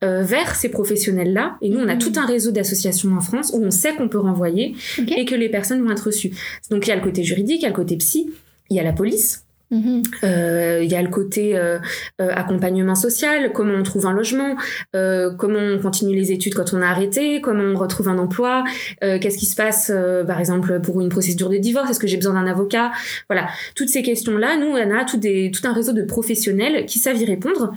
[0.03, 1.57] euh, vers ces professionnels-là.
[1.61, 1.99] Et nous, on a Mhm.
[1.99, 5.13] tout un réseau d'associations en France où on sait qu'on peut renvoyer OK.
[5.15, 6.31] et que les personnes vont être reçues.
[6.71, 8.31] Donc il y a le côté juridique, il y a le côté psy,
[8.71, 10.03] il y a la police, Mhm.
[10.23, 11.79] euh, il y a le côté euh,
[12.21, 14.57] euh, accompagnement social, comment on trouve un logement,
[14.95, 18.63] euh, comment on continue les études quand on a arrêté, comment on retrouve un emploi,
[19.03, 19.93] euh, qu'est-ce qui se passe
[20.27, 22.93] par exemple pour une procédure de divorce, est-ce que j'ai besoin d'un avocat,
[23.29, 26.99] voilà, toutes ces questions-là, nous on a tout, des, tout un réseau de professionnels qui
[26.99, 27.73] savent y répondre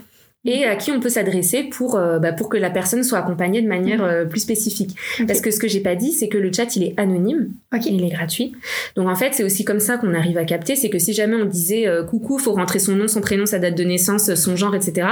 [0.45, 3.61] et à qui on peut s'adresser pour euh, bah, pour que la personne soit accompagnée
[3.61, 4.95] de manière euh, plus spécifique.
[5.27, 7.49] Parce que ce que j'ai pas dit, c'est que le chat il est anonyme,
[7.85, 8.53] il est gratuit.
[8.95, 11.35] Donc en fait, c'est aussi comme ça qu'on arrive à capter, c'est que si jamais
[11.35, 14.55] on disait euh, coucou, faut rentrer son nom, son prénom, sa date de naissance, son
[14.55, 15.07] genre, etc.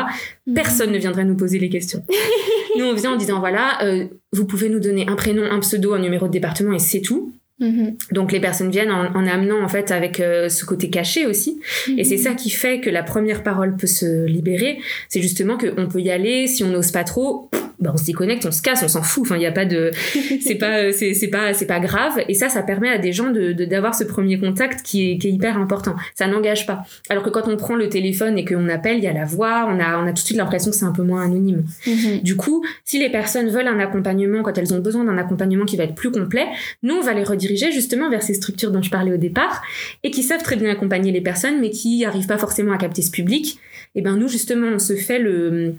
[0.45, 0.53] Mhm.
[0.53, 2.03] Personne ne viendrait nous poser les questions.
[2.77, 5.93] nous on vient en disant voilà, euh, vous pouvez nous donner un prénom, un pseudo,
[5.93, 7.33] un numéro de département et c'est tout.
[7.59, 7.97] Mhm.
[8.11, 11.59] Donc les personnes viennent en, en amenant en fait avec euh, ce côté caché aussi.
[11.97, 14.77] Et c'est ça qui fait que la première parole peut se libérer.
[15.09, 18.05] C'est justement qu'on peut y aller, si on n'ose pas trop, pff, bah on se
[18.05, 19.23] déconnecte, on se casse, on s'en fout.
[19.25, 19.91] Enfin, il y a pas de,
[20.41, 22.23] c'est pas, euh, c'est c'est pas, c'est pas grave.
[22.27, 25.17] Et ça, ça permet à des gens de de- d'avoir ce premier contact qui est,
[25.17, 25.95] qui est hyper important.
[26.15, 26.83] Ça n'engage pas.
[27.09, 29.67] Alors que quand on prend le téléphone et qu'on appelle, il y a la voix,
[29.69, 31.65] on a, on a tout de suite l'impression que c'est un peu moins anonyme.
[31.85, 32.19] Mhm.
[32.23, 35.77] Du coup, si les personnes veulent un accompagnement, quand elles ont besoin d'un accompagnement qui
[35.77, 36.45] va être plus complet,
[36.83, 39.61] nous, on va les rediriger justement vers ces structures dont je parlais au départ
[40.03, 43.01] et qui savent très bien accompagner les personnes, mais qui n'arrivent pas forcément à capter
[43.01, 43.59] ce public.
[43.97, 45.73] Et ben nous, justement, on se fait le,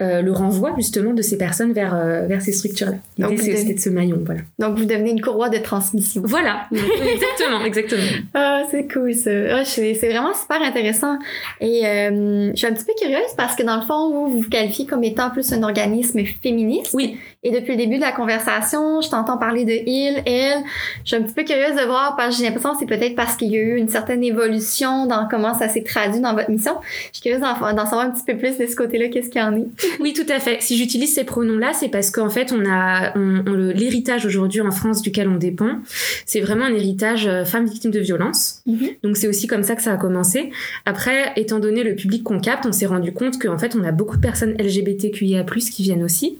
[0.00, 2.98] euh, le renvoi justement de ces personnes vers, euh, vers ces structures-là.
[3.18, 4.42] Donc, L'idée, c'est c'était de ce maillon, voilà.
[4.60, 6.22] Donc, vous devenez une courroie de transmission.
[6.24, 8.02] Voilà, exactement, exactement.
[8.32, 9.64] Ah, c'est cool ça.
[9.64, 11.18] C'est c'est vraiment super intéressant.
[11.60, 14.48] Et euh, je suis un petit peu curieuse parce que dans le fond, vous vous
[14.48, 16.92] qualifiez comme étant plus un organisme féministe.
[16.94, 17.18] Oui.
[17.44, 20.62] Et depuis le début de la conversation, je t'entends parler de il, elle.
[21.04, 23.14] Je suis un petit peu curieuse de voir parce que j'ai l'impression que c'est peut-être
[23.14, 26.50] parce qu'il y a eu une certaine évolution dans comment ça s'est traduit dans votre
[26.50, 26.72] mission.
[27.12, 29.40] Je suis curieuse d'en d'en savoir un petit peu plus de ce côté-là, qu'est-ce qu'il
[29.40, 29.66] y en est.
[30.00, 30.58] Oui, tout à fait.
[30.60, 34.60] Si j'utilise ces pronoms-là, c'est parce qu'en fait, on a on- on- le- l'héritage aujourd'hui
[34.60, 35.78] en France duquel on dépend,
[36.26, 38.62] c'est vraiment un héritage euh, femmes victimes de violences.
[38.66, 38.88] Mhm.
[39.02, 40.50] Donc c'est aussi comme ça que ça a commencé.
[40.86, 43.92] Après, étant donné le public qu'on capte, on s'est rendu compte qu'en fait, on a
[43.92, 46.38] beaucoup de personnes LGBTQIA+ qui viennent aussi,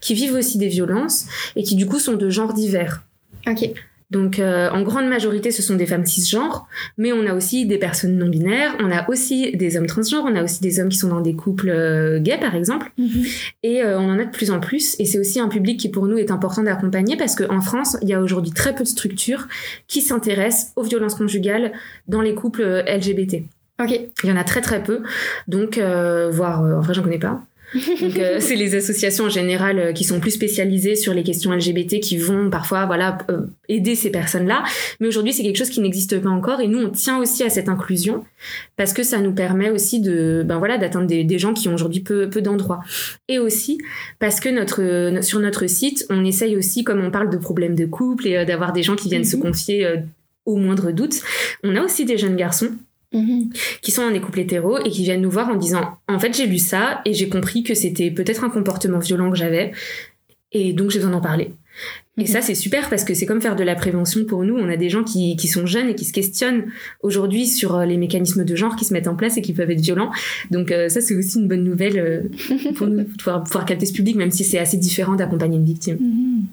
[0.00, 1.26] qui vivent aussi des violences
[1.56, 3.04] et qui du coup sont de genres divers.
[3.46, 3.70] Ok.
[4.10, 6.66] Donc, euh, en grande majorité, ce sont des femmes cisgenres,
[6.98, 10.34] mais on a aussi des personnes non binaires, on a aussi des hommes transgenres, on
[10.34, 13.24] a aussi des hommes qui sont dans des couples euh, gays, par exemple, Mhm.
[13.62, 14.96] et euh, on en a de plus en plus.
[14.98, 18.08] Et c'est aussi un public qui, pour nous, est important d'accompagner parce qu'en France, il
[18.08, 19.46] y a aujourd'hui très peu de structures
[19.86, 21.70] qui s'intéressent aux violences conjugales
[22.08, 23.44] dans les couples LGBT.
[23.80, 23.92] OK.
[24.24, 25.02] Il y en a très très peu,
[25.46, 27.42] donc voire en vrai j'en connais pas.
[27.74, 31.52] Donc euh, c'est les associations en général euh, qui sont plus spécialisées sur les questions
[31.52, 34.64] LGBT qui vont parfois voilà euh, aider ces personnes-là.
[35.00, 37.50] Mais aujourd'hui c'est quelque chose qui n'existe pas encore et nous on tient aussi à
[37.50, 38.24] cette inclusion
[38.76, 41.74] parce que ça nous permet aussi de ben voilà d'atteindre des, des gens qui ont
[41.74, 42.80] aujourd'hui peu peu d'endroits
[43.28, 43.78] et aussi
[44.18, 47.86] parce que notre sur notre site on essaye aussi comme on parle de problèmes de
[47.86, 49.42] couple et d'avoir des gens qui viennent se Mhm.
[49.42, 49.88] confier
[50.44, 51.20] au moindre doute.
[51.62, 52.70] On a aussi des jeunes garçons
[53.12, 53.50] Mhm.
[53.82, 56.32] qui sont dans des couples hétéros et qui viennent nous voir en disant en fait
[56.36, 59.72] j'ai lu ça et j'ai compris que c'était peut-être un comportement violent que j'avais
[60.52, 61.50] et donc j'ai besoin d'en parler.
[62.18, 62.26] Et Mhm.
[62.26, 64.54] ça c'est super parce que c'est comme faire de la prévention pour nous.
[64.56, 66.66] On a des gens qui, qui sont jeunes et qui se questionnent
[67.02, 69.70] aujourd'hui sur euh, les mécanismes de genre qui se mettent en place et qui peuvent
[69.70, 70.10] être violents.
[70.50, 72.22] Donc euh, ça c'est aussi une bonne nouvelle euh,
[72.74, 75.64] pour nous de pouvoir, pouvoir capter ce public même si c'est assez différent d'accompagner une
[75.64, 75.96] victime.
[76.00, 76.44] Mhm.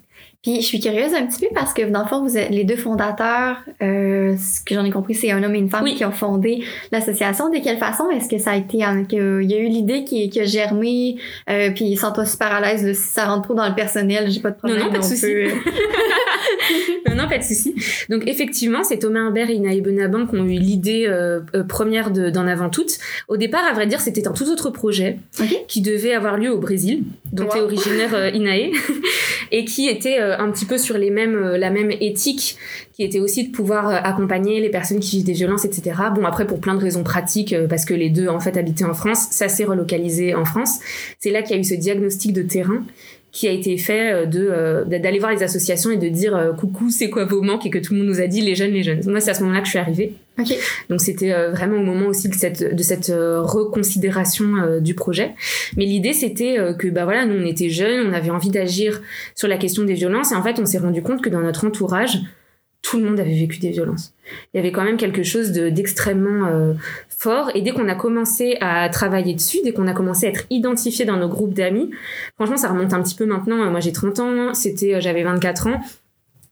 [0.43, 2.63] Puis je suis curieuse un petit peu parce que dans le fond, vous êtes les
[2.63, 5.95] deux fondateurs, euh, ce que j'en ai compris, c'est un homme et une femme Oui.
[5.95, 7.49] qui ont fondé l'association.
[7.49, 8.77] De quelle façon est-ce que ça a été,
[9.09, 11.17] que il y a eu l'idée qui, qui a germé,
[11.49, 14.29] euh, puis ils sont toi super à l'aise, si ça rentre trop dans le personnel,
[14.29, 14.79] j'ai pas de problème.
[14.79, 15.25] non, pas de souci.
[17.09, 17.75] non, non, pas de souci.
[18.09, 22.11] Donc effectivement, c'est Thomas Humbert et Inaï Benaban qui ont eu l'idée euh, euh, première
[22.11, 22.97] de- d'en avant toute.
[23.27, 25.17] Au départ, à vrai dire, c'était un tout autre projet
[25.67, 27.55] qui devait avoir lieu au Brésil, dont Wow.
[27.55, 28.71] est originaire Inae,
[29.51, 32.57] et qui était un petit peu sur les mêmes, euh, la même éthique,
[32.93, 35.95] qui était aussi de pouvoir euh, accompagner les personnes qui vivent des violences, etc.
[36.13, 38.85] Bon, après, pour plein de raisons pratiques, euh, parce que les deux, en fait, habitaient
[38.85, 40.79] en France, ça s'est relocalisé en France.
[41.19, 42.83] C'est là qu'il y a eu ce diagnostic de terrain
[43.37, 46.53] qui a été fait euh, de euh, d'aller voir les associations et de dire euh,
[46.53, 48.71] coucou c'est quoi vos manques et que tout le monde nous a dit les jeunes
[48.71, 50.55] les jeunes moi c'est à ce moment-là que je suis arrivée Ok.
[50.89, 55.33] donc c'était vraiment au moment aussi de cette de cette reconsidération du projet.
[55.77, 59.01] Mais l'idée c'était que bah voilà, nous on était jeunes, on avait envie d'agir
[59.33, 61.65] sur la question des violences et en fait on s'est rendu compte que dans notre
[61.65, 62.19] entourage
[62.89, 64.13] tout le monde avait vécu des violences.
[64.53, 66.73] Il y avait quand même quelque chose de- d'extrêmement euh,
[67.09, 70.45] fort et dès qu'on a commencé à travailler dessus, dès qu'on a commencé à être
[70.49, 71.89] identifié dans nos groupes d'amis,
[72.35, 75.67] franchement ça remonte un petit peu maintenant, moi j'ai 30 ans, c'était euh, j'avais 24
[75.67, 75.81] ans,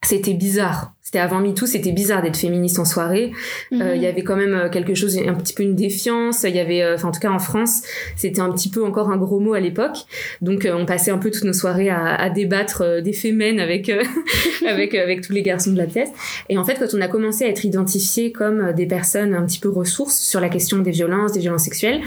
[0.03, 0.94] c'était bizarre.
[1.15, 3.31] C'était avant MeToo, c'était bizarre d'être féministe en soirée.
[3.71, 3.95] Euh, Mhm.
[3.95, 6.43] Il y avait quand même euh, quelque chose, un petit peu une défiance.
[6.43, 7.83] Il y avait, euh, enfin en tout cas en France,
[8.17, 9.95] c'était un petit peu encore un gros mot à l'époque.
[10.41, 13.89] Donc on passait un peu toutes nos soirées à, à débattre des fémènes avec
[14.67, 16.09] avec avec tous les garçons de la pièce.
[16.49, 19.59] Et en fait, quand on a commencé à être identifiés comme des personnes un petit
[19.59, 22.01] peu ressources sur la question des violences, des violences sexuelles,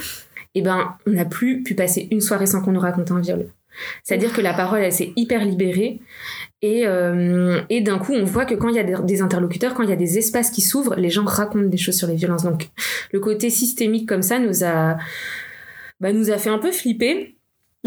[0.55, 3.47] eh ben on n'a plus pu passer une soirée sans qu'on nous raconte un viol.
[4.03, 6.01] C'est-à-dire que la parole, elle s'est hyper libérée.
[6.61, 9.75] Et, euh, et d'un coup, on voit que quand il y a des, des interlocuteurs,
[9.75, 12.17] quand il y a des espaces qui s'ouvrent, les gens racontent des choses sur les
[12.17, 12.43] violences.
[12.43, 12.69] Donc,
[13.13, 14.97] le côté systémique comme ça nous a,
[16.01, 17.37] bah, nous a fait un peu flipper.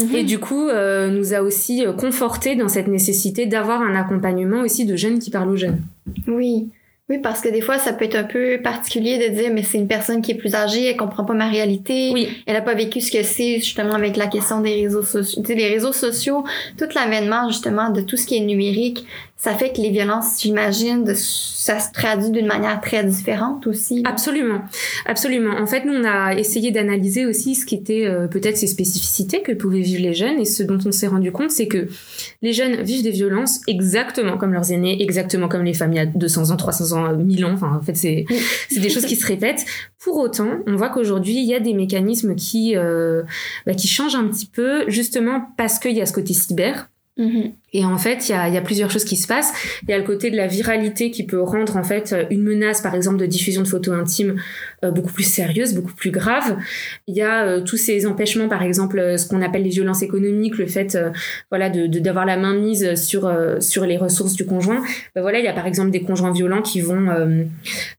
[0.00, 0.14] Mhm.
[0.14, 4.62] Et du coup, euh, nous a aussi euh, conforté dans cette nécessité d'avoir un accompagnement
[4.62, 5.82] aussi de jeunes qui parlent aux jeunes.
[6.26, 6.70] Oui.
[7.08, 9.76] Oui, parce que des fois, ça peut être un peu particulier de dire, mais c'est
[9.76, 12.10] une personne qui est plus âgée, elle comprend pas ma réalité.
[12.12, 15.42] Oui, Elle a pas vécu ce que c'est, justement, avec la question des réseaux sociaux.
[15.42, 16.44] Tu sais, les réseaux sociaux,
[16.78, 19.04] tout l'avènement, justement, de tout ce qui est numérique,
[19.42, 24.00] ça fait que les violences, j'imagine, ça se traduit d'une manière très différente aussi.
[24.00, 24.10] là.
[24.10, 24.60] absolument,
[25.04, 25.56] absolument.
[25.58, 29.42] En fait, nous, on a essayé d'analyser aussi ce qui était euh, peut-être ces spécificités
[29.42, 30.38] que pouvaient vivre les jeunes.
[30.38, 31.88] Et ce dont on s'est rendu compte, c'est que
[32.40, 36.52] les jeunes vivent des violences exactement comme leurs aînés, exactement comme les familles à 200
[36.52, 37.54] ans, 300 ans, 1000 ans.
[37.54, 38.24] Enfin, en fait, c'est
[38.70, 39.64] des choses qui se répètent.
[39.98, 43.24] Pour autant, on voit qu'aujourd'hui, il y a des mécanismes qui, euh,
[43.66, 46.88] bah, qui changent un petit peu, justement parce qu'il y a ce côté cyber.
[47.18, 47.52] Mhm.
[47.72, 49.52] Et en fait, il y a, y a plusieurs choses qui se passent.
[49.84, 52.80] Il y a le côté de la viralité qui peut rendre en fait une menace,
[52.80, 54.36] par exemple, de diffusion de photos intimes
[54.84, 56.56] euh, beaucoup plus sérieuse, beaucoup plus grave.
[57.06, 60.02] Il y a euh, tous ces empêchements, par exemple, euh, ce qu'on appelle les violences
[60.02, 61.10] économiques, le fait, euh,
[61.50, 64.82] voilà, de d'avoir la main mise sur euh, sur les ressources du conjoint.
[65.14, 67.44] Ben voilà, il y a par exemple des conjoints violents qui vont euh,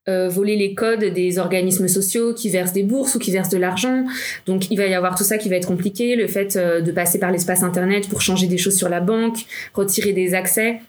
[0.09, 3.57] euh, voler les codes des organismes sociaux, qui versent des bourses ou qui versent de
[3.57, 4.05] l'argent.
[4.45, 6.91] Donc il va y avoir tout ça qui va être compliqué, le fait euh, de
[6.91, 9.37] passer par l'espace internet pour changer des choses sur la banque,
[9.73, 10.79] retirer des accès.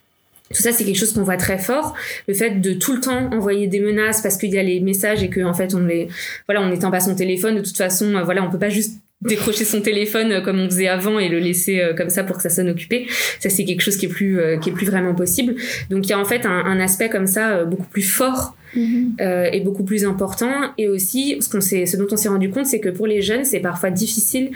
[0.53, 1.95] Tout ça, c'est quelque chose qu'on voit très fort.
[2.29, 5.23] Le fait de tout le temps envoyer des menaces parce qu'il y a les messages
[5.23, 6.09] et que en fait on les,
[6.47, 7.57] voilà, on n'éteint pas son téléphone.
[7.57, 10.67] De toute façon, euh, voilà, on peut pas juste décrocher son téléphone euh, comme on
[10.67, 13.07] faisait avant et le laisser euh, comme ça pour que ça sonne occupé.
[13.41, 15.55] Ça, c'est quelque chose qui est plus, qui est plus vraiment possible.
[15.89, 19.17] Donc il y a en fait un, un aspect comme ça beaucoup plus fort Mhm.
[19.21, 20.51] euh, est beaucoup plus important.
[20.79, 23.45] Et aussi, ce, qu'on ce dont on s'est rendu compte, c'est que pour les jeunes,
[23.45, 24.51] c'est parfois difficile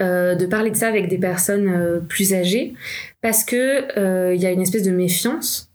[0.00, 2.74] euh, de parler de ça avec des personnes euh, plus âgées
[3.20, 5.70] parce que euh, il y a une espèce de méfiance.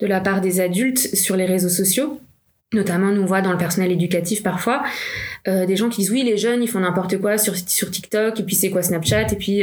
[0.00, 2.20] De la part des adultes sur les réseaux sociaux.
[2.72, 4.82] Notamment, nous on voit dans le personnel éducatif parfois
[5.46, 8.42] des gens qui disent oui les jeunes ils font n'importe quoi sur sur TikTok et
[8.42, 9.62] puis c'est quoi Snapchat et puis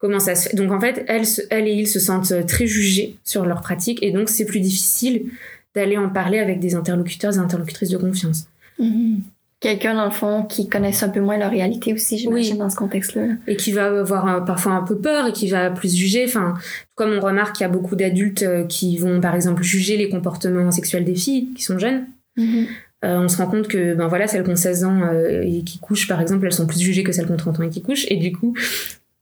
[0.00, 0.56] comment ça se fait?
[0.56, 4.10] Donc en fait elles, elles et ils se sentent très jugés sur leur pratique et
[4.10, 5.30] donc c'est plus difficile
[5.76, 8.48] d'aller en parler avec des interlocuteurs et interlocutrices de confiance.
[8.80, 9.20] Mm-hmm.
[9.60, 12.76] Quelqu'un, dans le fond, qui connaisse un peu moins leur réalité aussi, j'imagine, dans ce
[12.76, 13.24] contexte-là.
[13.46, 16.24] Et qui va avoir parfois un peu peur et qui va plus juger.
[16.26, 16.54] Enfin,
[16.94, 20.08] comme on remarque qu'il y a beaucoup d'adultes euh, qui vont, par exemple, juger les
[20.08, 22.06] comportements sexuels des filles qui sont jeunes.
[22.38, 22.66] Mm-hmm.
[23.04, 25.62] Euh, on se rend compte que ben voilà celles qui ont 16 ans euh, et
[25.64, 27.70] qui couchent par exemple elles sont plus jugées que celles qui ont 30 ans et
[27.70, 28.54] qui couchent et du coup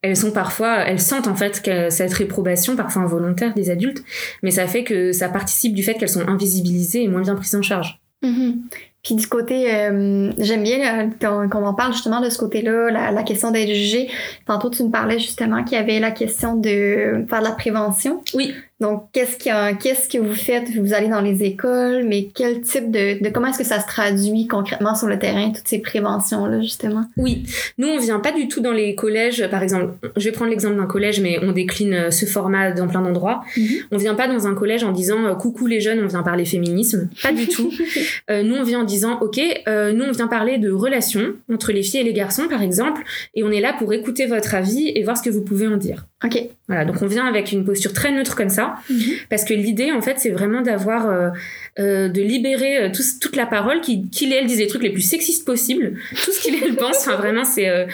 [0.03, 4.03] elles sont parfois elles sentent en fait cette réprobation parfois involontaire des adultes
[4.43, 7.55] mais ça fait que ça participe du fait qu'elles sont invisibilisées et moins bien prises
[7.55, 8.55] en charge mm-hmm.
[9.09, 13.23] Puis du côté, euh, j'aime bien qu'on en parle justement de ce côté-là, la, la,
[13.23, 14.11] question d'être jugé.
[14.45, 18.23] Tantôt, tu me parlais justement qu'il y avait la question de faire de la prévention.
[18.35, 18.53] Oui.
[18.81, 20.71] Donc, qu'est-ce, qu'est-ce que vous faites?
[20.77, 23.87] Vous allez dans les écoles, mais quel type de, de comment est-ce que ça se
[23.87, 27.05] traduit concrètement sur le terrain, toutes ces préventions-là, justement?
[27.17, 27.43] Oui.
[27.79, 29.49] Nous, on vient pas du tout dans les collèges.
[29.51, 32.87] Par exemple, je vais prendre l'exemple d'un collège, mais on décline euh, ce format dans
[32.87, 33.43] plein d'endroits.
[33.57, 33.83] Mm-hmm.
[33.91, 36.45] On vient pas dans un collège en disant euh, coucou les jeunes, on vient parler
[36.45, 37.09] féminisme.
[37.23, 37.73] Pas du tout.
[38.31, 41.73] euh, nous, on vient en disant ok, euh, nous, on vient parler de relations entre
[41.73, 43.03] les filles et les garçons, par exemple,
[43.35, 45.77] et on est là pour écouter votre avis et voir ce que vous pouvez en
[45.77, 46.07] dire.
[46.25, 46.39] Ok.
[46.67, 46.85] Voilà.
[46.85, 48.68] Donc, on vient avec une posture très neutre comme ça.
[48.91, 49.15] Mhm.
[49.29, 51.31] Parce que l'idée, en fait, c'est vraiment d'avoir, euh,
[51.79, 54.93] euh, de libérer euh, toute la parole, qu'il qui, et elle disent les trucs les
[54.93, 56.99] plus sexistes possibles, tout ce qu'il elle pense.
[56.99, 57.87] Enfin, vraiment, c'est,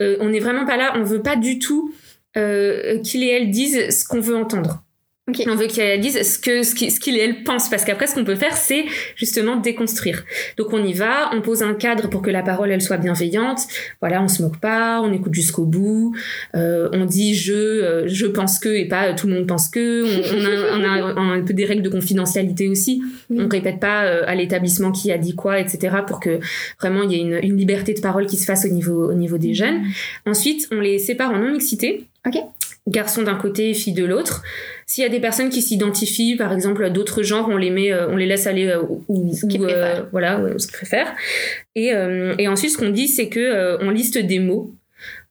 [0.00, 1.92] on n'est vraiment pas là, on veut pas du tout
[2.34, 4.82] qu'il et elle disent ce qu'on veut entendre.
[5.28, 8.24] On veut qu'elle dise ce que ce qu'il et elle pense parce qu'après ce qu'on
[8.24, 10.24] peut faire c'est justement déconstruire.
[10.56, 13.60] Donc on y va, on pose un cadre pour que la parole elle soit bienveillante.
[14.00, 16.12] Voilà, on se moque pas, on écoute jusqu'au bout.
[16.56, 20.02] Euh, on dit je euh, je pense que et pas tout le monde pense que.
[20.02, 23.00] On, a, on a, un peu des règles de confidentialité aussi.
[23.30, 25.98] On répète pas euh, à l'établissement qui a dit quoi, etc.
[26.04, 26.40] pour que
[26.80, 29.14] vraiment il y ait une, une, liberté de parole qui se fasse au niveau au
[29.14, 29.82] niveau des jeunes.
[30.26, 32.06] Ensuite on les sépare en non mixité.
[32.26, 32.42] Ok
[32.88, 34.42] garçons d'un côté et filles de l'autre.
[34.86, 37.92] S'il y a des personnes qui s'identifient, par exemple, à d'autres genres, on les met,
[37.92, 41.14] euh, on les laisse aller euh, où, ce qu'ils euh, voilà, ce qu'ils préfèrent.
[41.74, 41.92] Et,
[42.38, 44.74] et ensuite, ce qu'on dit, c'est que on liste des mots.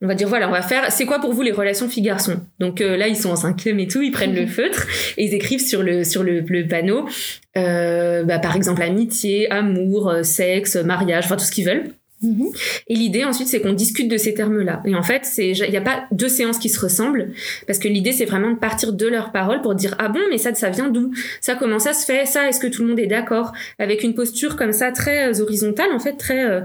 [0.01, 0.91] On va dire voilà, on va faire.
[0.91, 2.41] C'est quoi pour vous les relations filles-garçons?
[2.59, 4.87] Donc là, ils sont en cinquième et tout, ils prennent le feutre
[5.17, 7.07] et ils écrivent sur le sur le, le panneau,
[7.55, 11.91] bah, par exemple amitié, amour, sexe, mariage, enfin tout ce qu'ils veulent.
[12.23, 12.84] Mm-hmm.
[12.88, 14.81] Et l'idée ensuite, c'est qu'on discute de ces termes-là.
[14.86, 17.31] Et en fait, il n'y a pas deux séances qui se ressemblent
[17.67, 20.38] parce que l'idée, c'est vraiment de partir de leurs paroles pour dire ah bon, mais
[20.38, 21.12] ça, ça vient d'où?
[21.39, 22.25] Ça comment ça se fait?
[22.25, 23.53] Ça, est-ce que tout le monde est d'accord?
[23.79, 26.62] Avec une posture comme ça très euh, horizontale, en fait, très euh,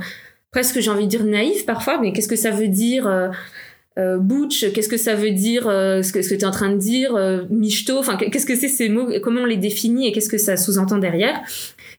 [0.51, 1.99] presque j'ai envie de dire naïve parfois.
[2.01, 3.07] Mais qu'est-ce que ça veut dire
[3.99, 6.51] euh, euh, butch, qu'est-ce que ça veut dire, ce que, ce que tu es en
[6.51, 10.07] train de dire, euh, michto, enfin qu'est-ce que c'est ces mots, comment on les définit
[10.07, 11.41] et qu'est-ce que ça sous-entend derrière?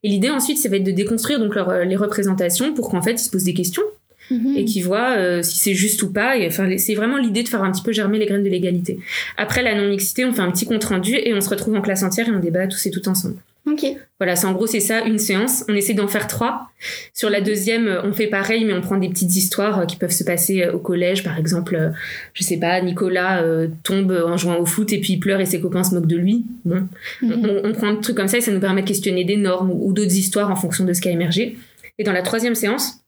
[0.04, 3.14] Et l'idée ensuite, ça va être de déconstruire donc leur, les représentations pour qu'en fait
[3.14, 3.84] ils se posent des questions
[4.32, 4.58] mm-hmm.
[4.58, 6.38] et qu'ils voient euh, si c'est juste ou pas.
[6.38, 9.00] Et, enfin, c'est vraiment l'idée de faire un petit peu germer les graines de l'égalité.
[9.38, 12.04] Après la non-mixité, on fait un petit compte rendu et on se retrouve en classe
[12.04, 13.38] entière et on débat tous et tout ensemble.
[13.67, 13.86] Ok.
[14.17, 15.65] Voilà, c'est en gros c'est ça une séance.
[15.67, 16.69] On essaie d'en faire trois.
[17.13, 20.12] Sur la deuxième, on fait pareil, mais on prend des petites histoires euh, qui peuvent
[20.12, 21.21] se passer euh, au collège.
[21.23, 21.89] Par exemple, euh,
[22.34, 23.43] je sais pas, Nicolas
[23.84, 26.15] tombe en jouant au foot et puis il pleure et ses copains se moquent de
[26.15, 26.45] lui.
[26.63, 26.88] Bon,
[27.21, 27.62] mhm.
[27.63, 29.91] on, prend un truc comme ça et ça nous permet de questionner des normes ou,
[29.91, 31.58] d'autres histoires en fonction de ce qui a émergé.
[31.99, 33.01] Et dans la troisième séance,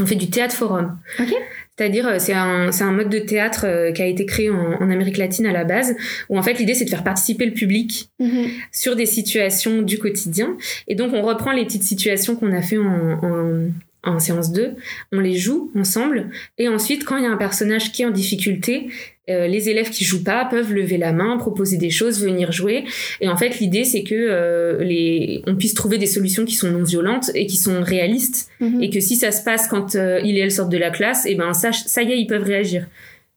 [0.00, 0.98] on fait du théâtre forum.
[1.20, 1.32] Ok.
[1.80, 4.90] C'est-à-dire, euh, c'est un, c'est un mode de théâtre euh, qui a été créé en,
[4.90, 5.96] Amérique latine à la base,
[6.28, 8.48] où en fait l'idée c'est de faire participer le public mm-hmm.
[8.70, 10.58] sur des situations du quotidien.
[10.88, 13.70] Et donc on reprend les petites situations qu'on a fait en,
[14.02, 14.74] en séance 2,
[15.12, 18.10] on les joue ensemble, et ensuite quand il y a un personnage qui est en
[18.10, 18.90] difficulté,
[19.30, 22.84] euh, les élèves qui jouent pas peuvent lever la main, proposer des choses, venir jouer.
[23.20, 26.70] Et en fait, l'idée c'est que euh, les, on puisse trouver des solutions qui sont
[26.70, 28.82] non violentes et qui sont réalistes, mhm.
[28.82, 31.26] et que si ça se passe quand euh, il et elle sortent de la classe,
[31.26, 32.86] et eh ben ça, ça y est, ils peuvent réagir.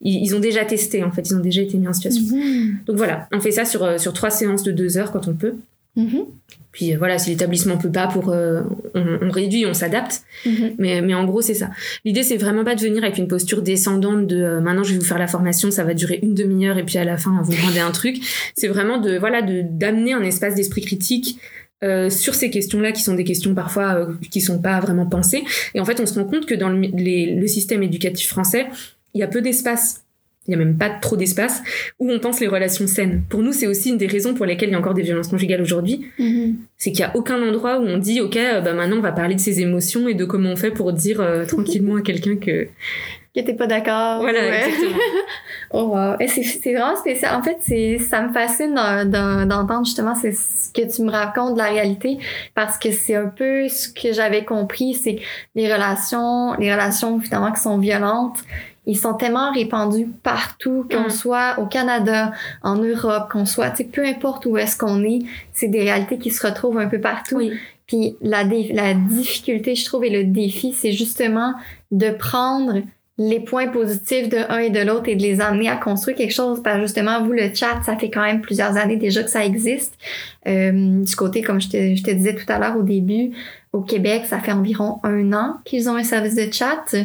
[0.05, 2.23] Ils, ont déjà testé en fait, ils ont déjà été mis en situation.
[2.23, 2.79] Mhm.
[2.87, 5.55] Donc voilà, on fait ça sur sur trois séances de deux heures quand on peut.
[5.95, 6.25] Mhm.
[6.73, 8.63] Puis euh, voilà, si l'établissement peut pas, pour euh,
[8.95, 10.23] on, réduit, on s'adapte.
[10.45, 10.75] Mm-hmm.
[10.79, 11.69] Mais, mais en gros, c'est ça.
[12.03, 14.99] L'idée, c'est vraiment pas de venir avec une posture descendante de euh, maintenant je vais
[14.99, 17.53] vous faire la formation, ça va durer une demi-heure et puis à la fin vous
[17.63, 18.17] rendez un truc.
[18.55, 21.39] C'est vraiment de voilà de d'amener un espace d'esprit critique.
[22.09, 25.43] sur ces questions-là, qui sont des questions parfois qui sont pas vraiment pensées.
[25.75, 26.79] Et en fait, on se rend compte que dans le,
[27.41, 28.67] le système éducatif français,
[29.13, 30.03] il y a peu d'espace
[30.47, 31.61] il n'y a même pas trop d'espace
[31.99, 33.23] où on pense les relations saines.
[33.29, 35.29] Pour nous, c'est aussi une des raisons pour lesquelles il y a encore des violences
[35.29, 36.07] conjugales aujourd'hui.
[36.19, 36.55] Mm-hmm.
[36.77, 39.13] C'est qu'il n'y a aucun endroit où on dit, OK, euh, bah maintenant on va
[39.13, 42.35] parler de ses émotions et de comment on fait pour dire euh, tranquillement à quelqu'un
[42.35, 42.67] que
[43.35, 44.19] que t'es pas d'accord.
[44.19, 44.99] Voilà, exactement.
[45.71, 46.15] oh wow.
[46.19, 47.33] Et c'est, vraiment spécial.
[47.33, 47.57] En fait,
[47.99, 52.19] ça me fascine d'entendre justement ce que tu me racontes de la réalité
[52.53, 55.19] parce que c'est un peu ce que j'avais compris, c'est
[55.55, 58.37] les relations, les relations finalement qui sont violentes,
[58.85, 61.11] ils sont tellement répandus partout, qu'on mm.
[61.11, 65.19] soit au Canada, en Europe, qu'on soit, tu sais, peu importe où est-ce qu'on est,
[65.53, 67.41] c'est des réalités qui se retrouvent un peu partout.
[67.87, 71.53] Puis la, la difficulté, je trouve, et le défi, c'est justement
[71.91, 72.81] de prendre
[73.19, 76.33] les points positifs de un et de l'autre et de les amener à construire quelque
[76.33, 76.61] chose.
[76.63, 79.97] Parce justement, vous, le chat, ça fait quand même plusieurs années déjà que ça existe.
[80.47, 83.31] Euh, du côté, comme je te, je te disais tout à l'heure au début,
[83.71, 86.95] au Québec, ça fait environ un an qu'ils ont un service de chat.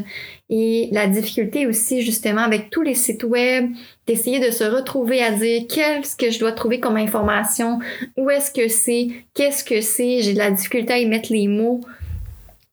[0.51, 3.71] Et la difficulté aussi, justement, avec tous les sites web,
[4.07, 7.79] d'essayer de se retrouver à dire qu'est-ce que je dois trouver comme information,
[8.17, 11.49] où est-ce que c'est, qu'est-ce que c'est, j'ai de la difficulté à y mettre les
[11.49, 11.81] mots.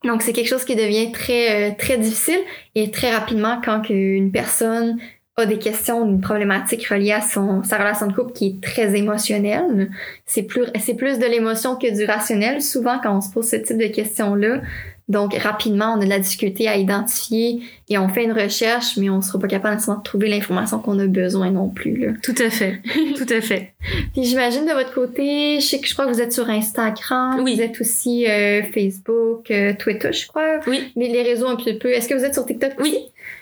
[0.06, 2.40] Donc, c'est quelque chose qui devient très, euh, très difficile
[2.76, 4.98] et très rapidement quand une personne
[5.38, 8.98] a des questions, une problématique reliée à son, sa relation de couple qui est très
[8.98, 9.90] émotionnelle.
[10.26, 12.62] C'est plus, c'est plus de l'émotion que du rationnel.
[12.62, 14.62] Souvent, quand on se pose ce type de questions-là,
[15.08, 19.12] donc, rapidement, on a de la difficulté à identifier et on fait une recherche, mais
[19.12, 21.98] on sera pas capable de trouver l'information qu'on a besoin non plus.
[21.98, 22.14] Là.
[22.24, 22.82] Tout à fait.
[23.16, 23.74] Tout à fait.
[24.14, 27.40] Puis j'imagine de votre côté, je sais que je crois que vous êtes sur Instagram.
[27.44, 27.56] Oui.
[27.56, 30.60] Vous êtes aussi euh, Facebook, euh, Twitter, je crois.
[30.66, 30.92] Oui.
[30.96, 31.92] Mais les réseaux un peu.
[31.92, 32.92] Est-ce que vous êtes sur TikTok aussi?
[32.92, 32.98] Oui.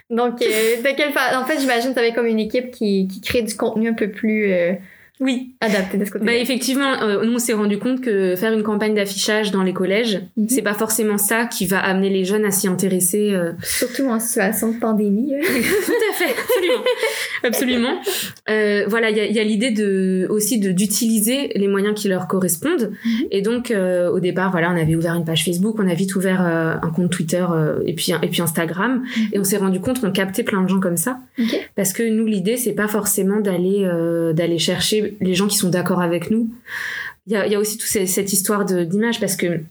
[0.10, 0.46] Donc, euh,
[0.82, 1.40] de quelle façon?
[1.40, 3.94] En fait, j'imagine que vous avez comme une équipe qui, qui crée du contenu un
[3.94, 4.54] peu plus
[5.20, 5.56] oui.
[5.62, 6.26] Adapté de ce côté.
[6.26, 9.74] Bah effectivement, euh, nous on s'est rendu compte que faire une campagne d'affichage dans les
[9.74, 10.50] collèges, mhm.
[10.50, 13.32] c'est pas forcément ça qui va amener les jeunes à s'y intéresser.
[13.32, 13.52] Euh.
[13.62, 15.32] Surtout en situation de pandémie.
[15.86, 16.84] Tout à fait, absolument,
[17.44, 18.02] absolument.
[18.50, 22.92] Euh, voilà, il y a, l'idée de aussi de d'utiliser les moyens qui leur correspondent.
[23.06, 23.28] Mhm.
[23.30, 26.42] Et donc au départ, voilà, on avait ouvert une page Facebook, on a vite ouvert
[26.42, 27.46] un compte Twitter
[27.86, 29.28] et puis et puis Instagram, mhm.
[29.34, 31.20] et on s'est rendu compte qu'on captait plein de gens comme ça.
[31.76, 33.88] Parce que nous l'idée c'est pas forcément d'aller
[34.34, 36.50] d'aller chercher les gens qui sont d'accord avec nous.
[37.28, 39.62] Il y a, aussi toute cette histoire d'image parce que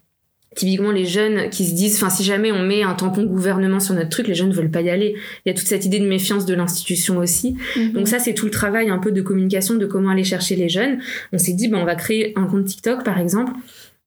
[0.55, 3.95] typiquement les jeunes qui se disent, enfin si jamais on met un tampon gouvernement sur
[3.95, 5.15] notre truc, les jeunes ne veulent pas y aller.
[5.45, 7.57] Il y a toute cette idée de méfiance de l'institution aussi.
[7.77, 7.93] Mhm.
[7.93, 10.69] Donc ça c'est tout le travail un peu de communication de comment aller chercher les
[10.69, 10.99] jeunes.
[11.33, 13.53] On s'est dit, ben, on va créer un compte TikTok par exemple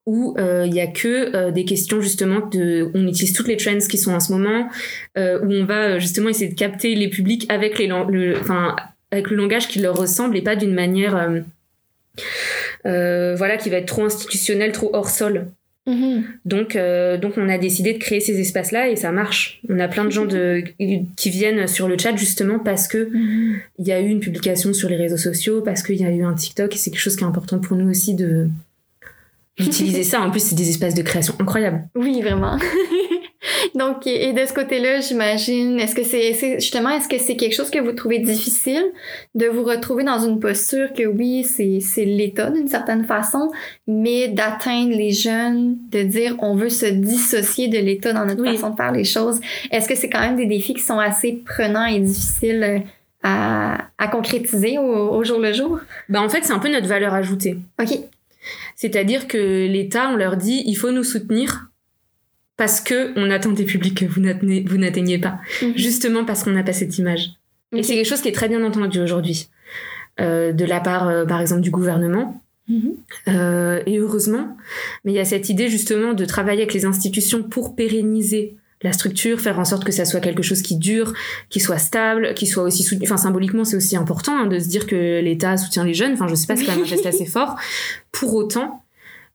[0.05, 3.57] où euh, il y a que euh, des questions justement de on utilise toutes les
[3.57, 4.69] trends qui sont en ce moment
[5.17, 8.75] euh, où on va justement essayer de capter les publics avec les le enfin
[9.11, 11.39] avec le langage qui leur ressemble et pas d'une manière euh,
[12.85, 15.47] euh, voilà qui va être trop institutionnelle, trop hors sol.
[15.87, 16.23] Mm-hmm.
[16.45, 19.61] Donc, euh, donc on a décidé de créer ces espaces-là et ça marche.
[19.69, 20.63] On a plein de gens de,
[21.15, 23.59] qui viennent sur le chat justement parce que mm-hmm.
[23.79, 26.23] il y a eu une publication sur les réseaux sociaux, parce qu'il y a eu
[26.23, 28.49] un TikTok et c'est quelque chose qui est important pour nous aussi de
[29.59, 30.21] d'utiliser ça.
[30.21, 31.87] En plus, c'est des espaces de création incroyables.
[31.95, 32.57] Oui, vraiment.
[33.73, 37.69] Donc, et de ce côté-là, j'imagine, est-ce que c'est justement, est-ce que c'est quelque chose
[37.69, 38.83] que vous trouvez difficile
[39.33, 43.51] de vous retrouver dans une posture que oui, c'est l'État d'une certaine façon,
[43.87, 48.71] mais d'atteindre les jeunes, de dire on veut se dissocier de l'État dans notre façon
[48.71, 49.39] de faire les choses?
[49.71, 52.79] Est-ce que c'est quand même des défis qui sont assez prenants et difficiles euh,
[53.23, 55.79] à, à concrétiser au, au, jour le jour?
[56.09, 57.57] Ben en fait, c'est un peu notre valeur ajoutée.
[57.81, 57.97] OK.
[58.75, 61.69] C'est-à-dire que l'État, on leur dit, il faut nous soutenir
[62.57, 65.39] parce que on attend des publics que vous n'atteignez pas.
[65.61, 65.73] Mhm.
[65.75, 67.31] Justement parce qu'on n'a pas cette image.
[67.75, 69.49] Et c'est quelque chose qui est très bien entendu aujourd'hui.
[70.21, 72.41] Euh, de la part, euh, par exemple, du gouvernement.
[72.69, 72.93] Mhm.
[73.27, 74.55] Euh, et heureusement.
[75.03, 78.93] Mais il y a cette idée justement de travailler avec les institutions pour pérenniser la
[78.93, 81.13] structure, faire en sorte que ça soit quelque chose qui dure,
[81.49, 83.05] qui soit stable, qui soit aussi soutenu.
[83.05, 86.13] Enfin, symboliquement, c'est aussi important hein, de se dire que l'État soutient les jeunes.
[86.13, 87.57] Enfin, je sais pas, c'est quand même un geste assez fort.
[88.11, 88.83] Pour autant,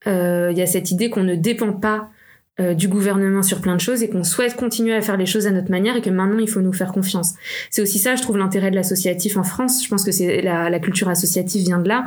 [0.06, 2.10] il y a cette idée qu'on ne dépend pas
[2.60, 5.46] euh, du gouvernement sur plein de choses et qu'on souhaite continuer à faire les choses
[5.46, 7.34] à notre manière et que maintenant il faut nous faire confiance.
[7.70, 9.82] C'est aussi ça, je trouve, l'intérêt de l'associatif en France.
[9.82, 12.06] Je pense que c'est la, culture associative vient de là.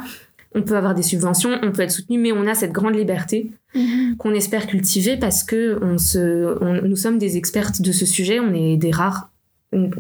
[0.54, 3.52] On peut avoir des subventions, on peut être soutenu, mais on a cette grande liberté
[3.76, 4.18] mm-hmm.
[4.18, 8.54] qu'on espère cultiver parce que on se, nous sommes des expertes de ce sujet, on
[8.54, 9.33] est des rares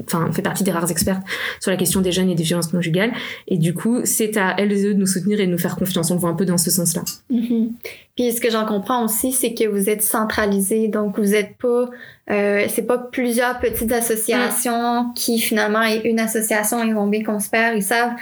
[0.05, 1.19] enfin, on fait partie des rares experts
[1.59, 3.11] sur la question des jeunes et des violences conjugales.
[3.47, 6.11] Et du coup, c'est à elles de nous soutenir et de nous faire confiance.
[6.11, 7.03] On le voit un peu dans ce sens-là.
[7.31, 7.69] Mm-hmm.
[8.15, 11.89] Puis ce que j'en comprends aussi, c'est que vous êtes centralisé, donc vous êtes pas,
[12.29, 17.39] euh, c'est pas plusieurs petites associations qui finalement est une association, ils vont bien qu'on
[17.39, 18.13] se perd, ils savent,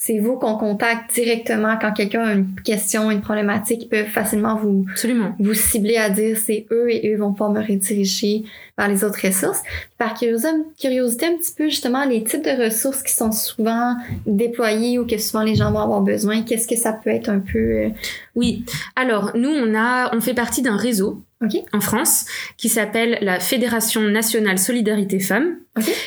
[0.00, 4.54] c'est vous qu'on contacte directement quand quelqu'un a une question, une problématique, ils peuvent facilement
[4.54, 5.34] vous, Absolument.
[5.40, 8.44] vous cibler à dire c'est eux et eux vont pas me rediriger
[8.78, 9.60] vers les autres ressources.
[9.98, 15.00] Par curiosité, curiosité un petit peu justement les types de ressources qui sont souvent déployées
[15.00, 17.58] ou que souvent les gens vont avoir besoin, qu'est-ce que ça peut être un peu
[17.58, 17.88] euh,
[18.36, 18.64] Oui.
[18.94, 21.24] Alors, nous, on a, on fait partie d'un réseau
[21.72, 22.24] en France
[22.56, 25.56] qui s'appelle la Fédération nationale Solidarité Femmes,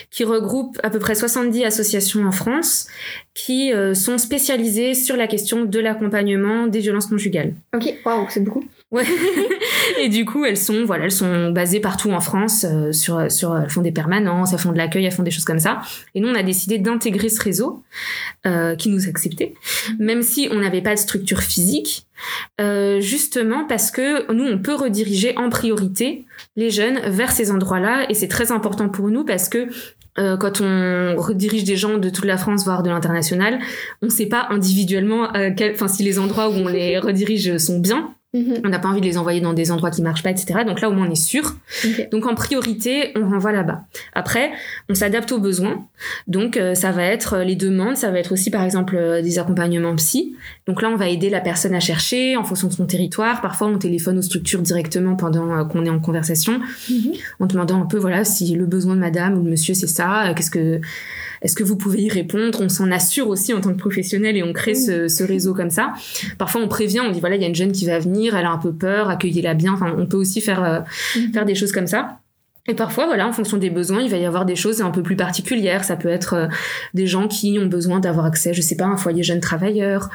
[0.09, 2.87] qui regroupe à peu près 70 associations en France
[3.33, 7.53] qui euh, sont spécialisées sur la question de l'accompagnement des violences conjugales.
[7.73, 8.65] Ok, waouh, c'est beaucoup.
[8.91, 9.05] Ouais.
[10.01, 12.65] et du coup, elles sont, voilà, elles sont basées partout en France.
[12.65, 15.45] Euh, sur, sur, elles font des permanences, elles font de l'accueil, elles font des choses
[15.45, 15.81] comme ça.
[16.13, 17.83] Et nous, on a décidé d'intégrer ce réseau
[18.45, 19.53] euh, qui nous acceptait,
[19.97, 22.05] même si on n'avait pas de structure physique,
[22.59, 28.05] euh, justement parce que nous, on peut rediriger en priorité les jeunes vers ces endroits-là,
[28.09, 29.67] et c'est très important pour nous parce que
[30.19, 33.59] euh, quand on redirige des gens de toute la France, voire de l'international,
[34.01, 37.79] on ne sait pas individuellement, euh, enfin si les endroits où on les redirige sont
[37.79, 38.13] bien.
[38.33, 40.61] On n'a pas envie de les envoyer dans des endroits qui marchent pas, etc.
[40.65, 41.55] Donc là, au moins, on est sûr.
[42.11, 43.83] Donc en priorité, on renvoie là-bas.
[44.13, 44.51] Après,
[44.89, 45.85] on s'adapte aux besoins.
[46.27, 49.37] Donc euh, ça va être les demandes, ça va être aussi, par exemple, euh, des
[49.37, 50.33] accompagnements psy.
[50.65, 53.41] Donc là, on va aider la personne à chercher en fonction de son territoire.
[53.41, 57.11] Parfois, on téléphone aux structures directement pendant euh, qu'on est en conversation, mhm.
[57.41, 60.33] en demandant un peu, voilà, si le besoin de madame ou de monsieur, c'est ça.
[60.37, 60.79] Qu'est-ce que
[61.41, 62.61] est-ce que vous pouvez y répondre?
[62.61, 65.71] On s'en assure aussi en tant que professionnel et on crée ce, ce, réseau comme
[65.71, 65.93] ça.
[66.37, 68.45] Parfois, on prévient, on dit voilà, il y a une jeune qui va venir, elle
[68.45, 69.73] a un peu peur, accueillez-la bien.
[69.73, 70.79] Enfin, on peut aussi faire euh,
[71.15, 71.33] mhm.
[71.33, 72.19] faire des choses comme ça.
[72.67, 75.01] Et parfois, voilà, en fonction des besoins, il va y avoir des choses un peu
[75.01, 75.83] plus particulières.
[75.83, 76.47] Ça peut être euh,
[76.93, 80.11] des gens qui ont besoin d'avoir accès, je sais pas, à un foyer jeune travailleur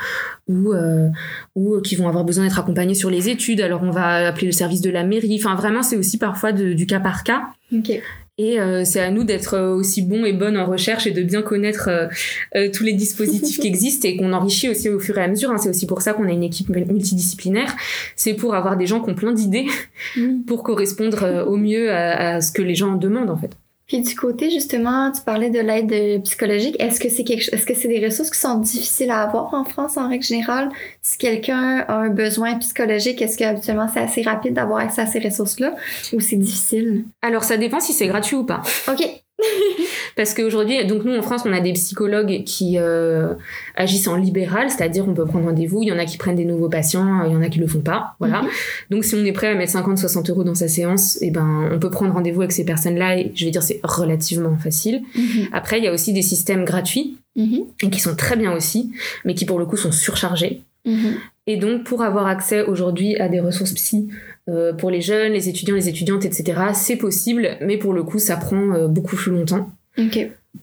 [0.47, 1.09] ou euh,
[1.57, 3.61] ou qui vont avoir besoin d'être accompagnés sur les études.
[3.61, 5.41] Alors on va appeler le service de la mairie.
[5.41, 7.49] Enfin, vraiment, c'est aussi parfois du cas par cas.
[7.77, 8.01] Okay.
[8.39, 11.23] Et euh, c'est à nous d'être euh, aussi bons et bonnes en recherche et de
[11.23, 11.89] bien connaître
[12.55, 15.51] euh, tous les dispositifs qui existent et qu'on enrichit aussi au fur et à mesure.
[15.51, 15.57] Hein.
[15.57, 17.75] C'est aussi pour ça qu'on a une équipe multidisciplinaire.
[18.15, 19.67] C'est pour avoir des gens qui ont plein d'idées
[20.47, 23.57] pour correspondre au mieux à, à, ce que les gens demandent en fait.
[23.87, 26.77] Puis du côté justement, tu parlais de l'aide euh, psychologique.
[26.81, 29.65] Est-ce que c'est quelque est-ce que c'est des ressources qui sont difficiles à avoir en
[29.65, 30.71] France en règle générale?
[31.03, 35.07] Si quelqu'un a un besoin psychologique, est-ce que habituellement c'est assez rapide d'avoir accès à
[35.07, 35.75] ces ressources-là
[36.13, 37.05] ou c'est difficile?
[37.23, 38.63] Alors ça dépend si c'est gratuit ou pas.
[38.89, 39.05] OK.
[40.17, 43.35] Parce qu'aujourd'hui, donc nous en France, on a des psychologues qui euh,
[43.75, 46.47] agissent en libéral, c'est-à-dire on peut prendre rendez-vous, il y en a qui prennent des
[46.47, 48.41] nouveaux patients, il y en a qui le font pas, voilà.
[48.41, 48.49] Mhm.
[48.91, 51.69] Donc si on est prêt à mettre 50-60 euros dans sa séance, et eh ben
[51.71, 55.03] on peut prendre rendez-vous avec ces personnes-là et je vais dire c'est relativement facile.
[55.15, 55.49] Mhm.
[55.53, 57.65] Après, il y a aussi des systèmes gratuits mhm.
[57.83, 58.93] et qui sont très bien aussi,
[59.27, 60.63] mais qui pour le coup sont surchargés.
[61.49, 64.09] Et donc, pour avoir accès aujourd'hui à des ressources psy
[64.49, 68.19] euh, pour les jeunes, les étudiants, les étudiantes, etc., c'est possible, mais pour le coup,
[68.19, 69.71] ça prend euh, beaucoup plus longtemps.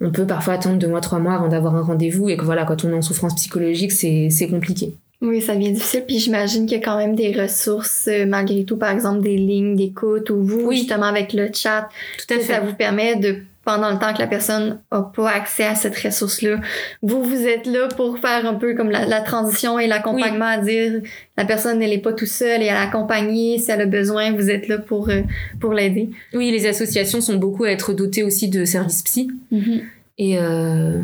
[0.01, 2.65] On peut parfois attendre deux mois, trois mois avant d'avoir un rendez-vous, et que voilà,
[2.65, 4.95] quand on est en souffrance psychologique, c'est compliqué.
[5.23, 6.03] Oui, ça devient difficile.
[6.05, 9.37] Puis j'imagine qu'il y a quand même des ressources, euh, malgré tout, par exemple des
[9.37, 12.43] lignes d'écoute ou vous, justement avec le chat, tout à fait.
[12.43, 15.97] ça vous permet de pendant le temps que la personne a pas accès à cette
[15.97, 16.59] ressource-là.
[17.01, 21.01] Vous, vous êtes là pour faire un peu comme la, transition et l'accompagnement à dire
[21.37, 23.57] la personne, elle est pas tout seule et elle est accompagnée.
[23.59, 25.21] Si elle a besoin, vous êtes là pour, euh,
[25.61, 26.09] pour l'aider.
[26.33, 29.31] Oui, les associations sont beaucoup à être dotées aussi de services psy.
[29.53, 29.81] Mm-hmm.
[30.17, 31.01] Et, euh,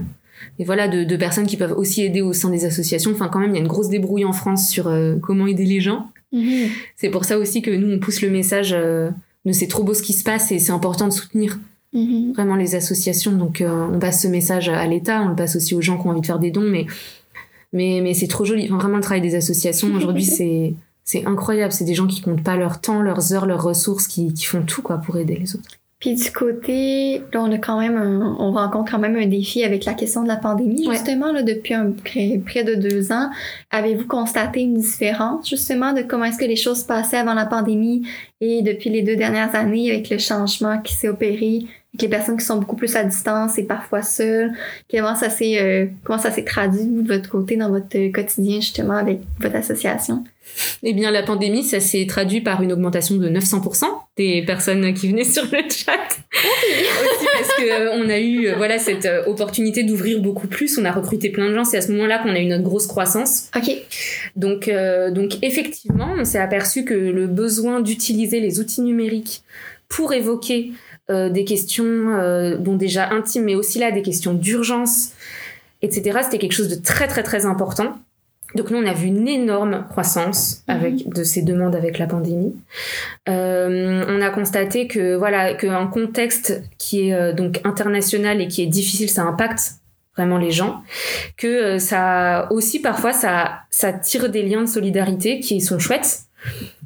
[0.59, 3.11] et voilà, de, de, personnes qui peuvent aussi aider au sein des associations.
[3.11, 5.65] Enfin, quand même, il y a une grosse débrouille en France sur euh, comment aider
[5.65, 6.11] les gens.
[6.33, 6.67] Mm-hmm.
[6.97, 9.11] C'est pour ça aussi que nous, on pousse le message de
[9.51, 11.57] c'est trop beau ce qui se passe et c'est important de soutenir.
[11.93, 12.33] Mhm.
[12.33, 13.31] Vraiment les associations.
[13.31, 16.07] Donc euh, on passe ce message à l'État, on le passe aussi aux gens qui
[16.07, 16.85] ont envie de faire des dons, mais
[17.73, 18.67] mais mais c'est trop joli.
[18.67, 20.73] vraiment le travail des associations aujourd'hui c'est
[21.09, 21.73] c'est incroyable.
[21.73, 24.61] C'est des gens qui comptent pas leur temps, leurs heures, leurs ressources, qui, qui font
[24.61, 25.69] tout quoi pour aider les autres.
[25.99, 27.97] Puis du côté, là, on a quand même,
[28.39, 31.73] on rencontre quand même un défi avec la question de la pandémie, justement, là, depuis
[31.73, 33.29] un, près, près de deux ans.
[33.71, 38.07] Avez-vous constaté une différence, justement, de comment est-ce que les choses passaient avant la pandémie
[38.39, 41.63] et depuis les deux dernières années avec le changement qui s'est opéré
[41.93, 44.51] avec les personnes qui sont beaucoup plus à distance et parfois seules.
[44.91, 48.61] Comment ça s'est euh, comment ça s'est traduit de votre côté dans votre euh, quotidien
[48.61, 50.23] justement avec votre association?
[50.83, 53.85] Eh bien la pandémie ça s'est traduit par une augmentation de 900%
[54.17, 55.97] des personnes qui venaient sur le chat.
[56.31, 60.91] Aussi parce que euh, on a eu voilà cette opportunité d'ouvrir beaucoup plus, on a
[60.91, 63.49] recruté plein de gens, c'est à ce moment-là qu'on a eu notre grosse croissance.
[63.55, 63.71] OK.
[64.35, 64.69] Donc
[65.11, 69.41] donc effectivement, on s'est aperçu que le besoin d'utiliser les outils numériques
[69.87, 70.71] pour évoquer
[71.09, 75.13] euh, des questions, euh, bon déjà intimes, mais aussi là des questions d'urgence,
[75.81, 76.19] etc.
[76.23, 77.97] C'était quelque chose de très très très important.
[78.55, 80.75] Donc nous, on a vu une énorme croissance mhm.
[80.75, 82.55] avec de ces demandes avec la pandémie.
[83.27, 88.67] Euh, on a constaté que voilà qu'un contexte qui est donc international et qui est
[88.67, 89.73] difficile, ça impacte
[90.15, 90.83] vraiment les gens.
[91.37, 96.25] Que ça aussi parfois ça ça tire des liens de solidarité qui sont chouettes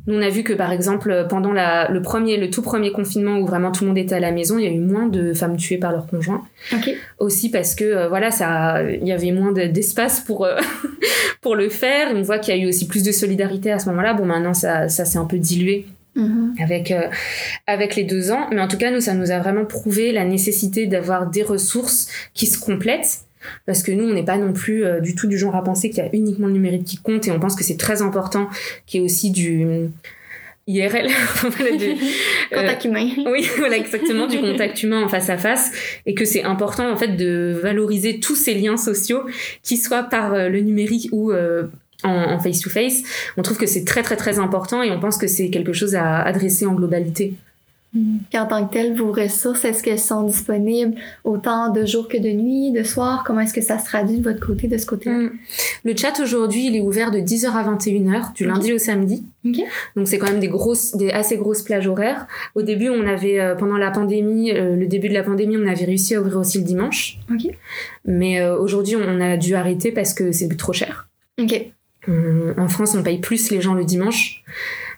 [0.06, 3.38] Nous, on a vu que par exemple, pendant la, le premier, le tout premier confinement
[3.40, 5.34] où vraiment tout le monde était à la maison, il y a eu moins de
[5.34, 6.44] femmes tuées par leur conjoint.
[6.74, 6.92] Ok.
[7.20, 10.58] Aussi parce que euh, voilà, ça, il y avait moins de- d'espace pour euh,
[11.42, 12.10] pour le faire.
[12.14, 14.14] On voit qu'il y a eu aussi plus de solidarité à ce moment-là.
[14.14, 15.86] Bon, maintenant ça, ça s'est un peu dilué
[16.16, 16.54] Mhm.
[16.62, 17.08] avec euh,
[17.66, 20.26] avec les deux ans, mais en tout cas, nous, ça nous a vraiment prouvé la
[20.26, 23.22] nécessité d'avoir des ressources qui se complètent.
[23.66, 25.90] Parce que nous, on n'est pas non plus euh, du tout du genre à penser
[25.90, 28.48] qu'il y a uniquement le numérique qui compte, et on pense que c'est très important
[28.86, 29.88] qu'il y ait aussi du euh,
[30.68, 31.08] IRL,
[31.42, 31.86] voilà, du-
[32.54, 33.08] euh, Contact humain.
[33.32, 35.72] oui, voilà, exactement, du contact humain en face à face,
[36.06, 39.24] et que c'est important en fait de valoriser tous ces liens sociaux,
[39.62, 43.02] qu'ils soient par euh, le numérique ou en, en face-to-face.
[43.38, 45.96] On trouve que c'est très très très important et on pense que c'est quelque chose
[45.96, 47.34] à adresser en globalité.
[47.94, 52.18] Puis en tant que tel, vos ressources, est-ce qu'elles sont disponibles autant de jour que
[52.18, 53.24] de nuit, de soir?
[53.24, 55.18] Comment est-ce que ça se traduit de votre côté, de ce côté-là?
[55.18, 55.32] Mm.
[55.84, 59.26] Le chat aujourd'hui, il est ouvert de 10h à 21h, du lundi au samedi.
[59.96, 62.26] Donc c'est quand même des grosses, des assez grosses plages horaires.
[62.56, 65.68] Au début, on avait, euh, pendant la pandémie, euh, le début de la pandémie, on
[65.68, 67.20] avait réussi à ouvrir aussi le dimanche.
[68.06, 71.10] Mais euh, aujourd'hui, on a dû arrêter parce que c'est trop cher.
[72.58, 74.44] En France, on paye plus les gens le dimanche.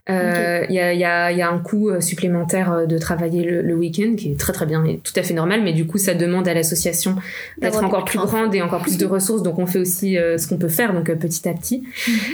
[0.10, 3.44] Euh, Il y, a, y, a, y a un coût euh, supplémentaire euh, de travailler
[3.44, 5.88] le, le week-end qui est très très bien et tout à fait normal, mais du
[5.88, 7.16] coup ça demande à l'association
[7.60, 10.48] d'être encore plus grande et encore plus de ressources, donc on fait aussi euh, ce
[10.48, 11.84] qu'on peut faire, donc euh, petit à petit.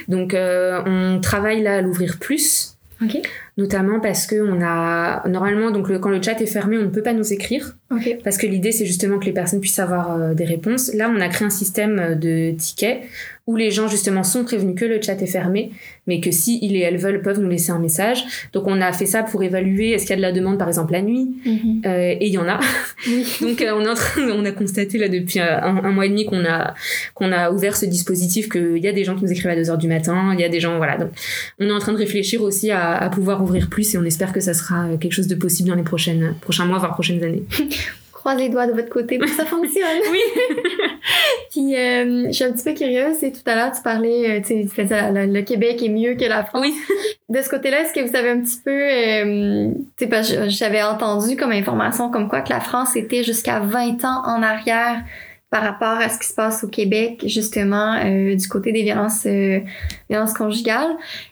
[0.09, 3.17] Donc euh, on travaille là à l'ouvrir plus, Ok.
[3.61, 6.87] Notamment parce que on a normalement donc le, quand le chat est fermé, on ne
[6.87, 7.77] peut pas nous écrire
[8.23, 10.93] parce que l'idée c'est justement que les personnes puissent avoir euh, des réponses.
[10.93, 13.01] Là, on a créé un système euh, de tickets
[13.47, 15.71] où les gens justement sont prévenus que le chat est fermé,
[16.05, 18.23] mais que si ils et elles veulent peuvent nous laisser un message.
[18.53, 20.67] Donc on a fait ça pour évaluer est-ce qu'il y a de la demande par
[20.67, 21.31] exemple la nuit?
[21.45, 21.81] Mhm.
[21.85, 22.59] Euh, et il y en a.
[23.41, 26.09] Donc euh, on est en train, on a constaté là depuis un, un mois et
[26.09, 26.75] demi qu'on a
[27.15, 29.69] qu'on a ouvert ce dispositif qu'il y a des gens qui nous écrivent à 2
[29.71, 30.97] heures du matin, il y a des gens voilà.
[30.97, 31.09] Donc
[31.59, 34.33] on est en train de réfléchir aussi à, à pouvoir ouvrir plus et on espère
[34.33, 37.23] que ça sera euh, quelque chose de possible dans les prochaines prochains mois voire prochaines
[37.23, 37.43] années.
[38.11, 39.99] Croise les doigts de votre côté pour que ça fonctionne.
[40.11, 40.19] Oui.
[41.51, 43.23] Puis, euh, je suis un petit peu curieuse.
[43.23, 46.43] Et tout à l'heure, tu parlais, euh, tu sais, le, Québec est mieux que la
[46.43, 46.61] France.
[46.61, 46.75] Oui.
[47.29, 50.49] De ce côté-là, est-ce que vous avez un petit peu, euh, tu sais, parce que
[50.49, 55.03] j'avais entendu comme information comme quoi que la France était jusqu'à 20 ans en arrière
[55.51, 59.25] par rapport à ce qui se passe au Québec, justement, euh, du côté des violences,
[59.25, 59.59] euh,
[60.09, 60.89] violences conjugales.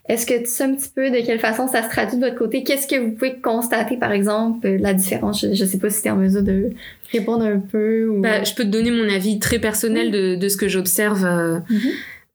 [0.09, 2.37] Est-ce que tu sais un petit peu de quelle façon ça se traduit de votre
[2.37, 2.63] côté?
[2.63, 5.41] Qu'est-ce que vous pouvez constater, par exemple, euh, la différence?
[5.41, 6.69] Je, je sais pas si tu es en mesure de
[7.13, 8.21] répondre un peu ou...
[8.21, 11.23] Bah, je peux te donner mon avis très personnel de, de ce que j'observe.
[11.25, 11.79] euh, Mhm.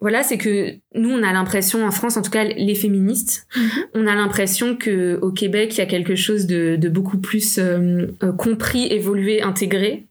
[0.01, 3.63] Voilà, c'est que nous, on a l'impression, en France, en tout cas les féministes, Mhm.
[3.95, 7.59] on a l'impression que au Québec, il y a quelque chose de, de beaucoup plus
[7.59, 10.07] euh, euh, compris, évolué, intégré.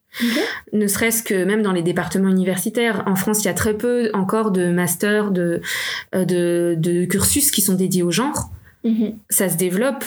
[0.74, 3.04] Ne serait-ce que même dans les départements universitaires.
[3.08, 5.62] En France, il y a très peu encore de masters, de,
[6.16, 8.50] euh, de, de cursus qui sont dédiés au genre
[8.86, 9.14] Mhm.
[9.30, 10.04] ça se développe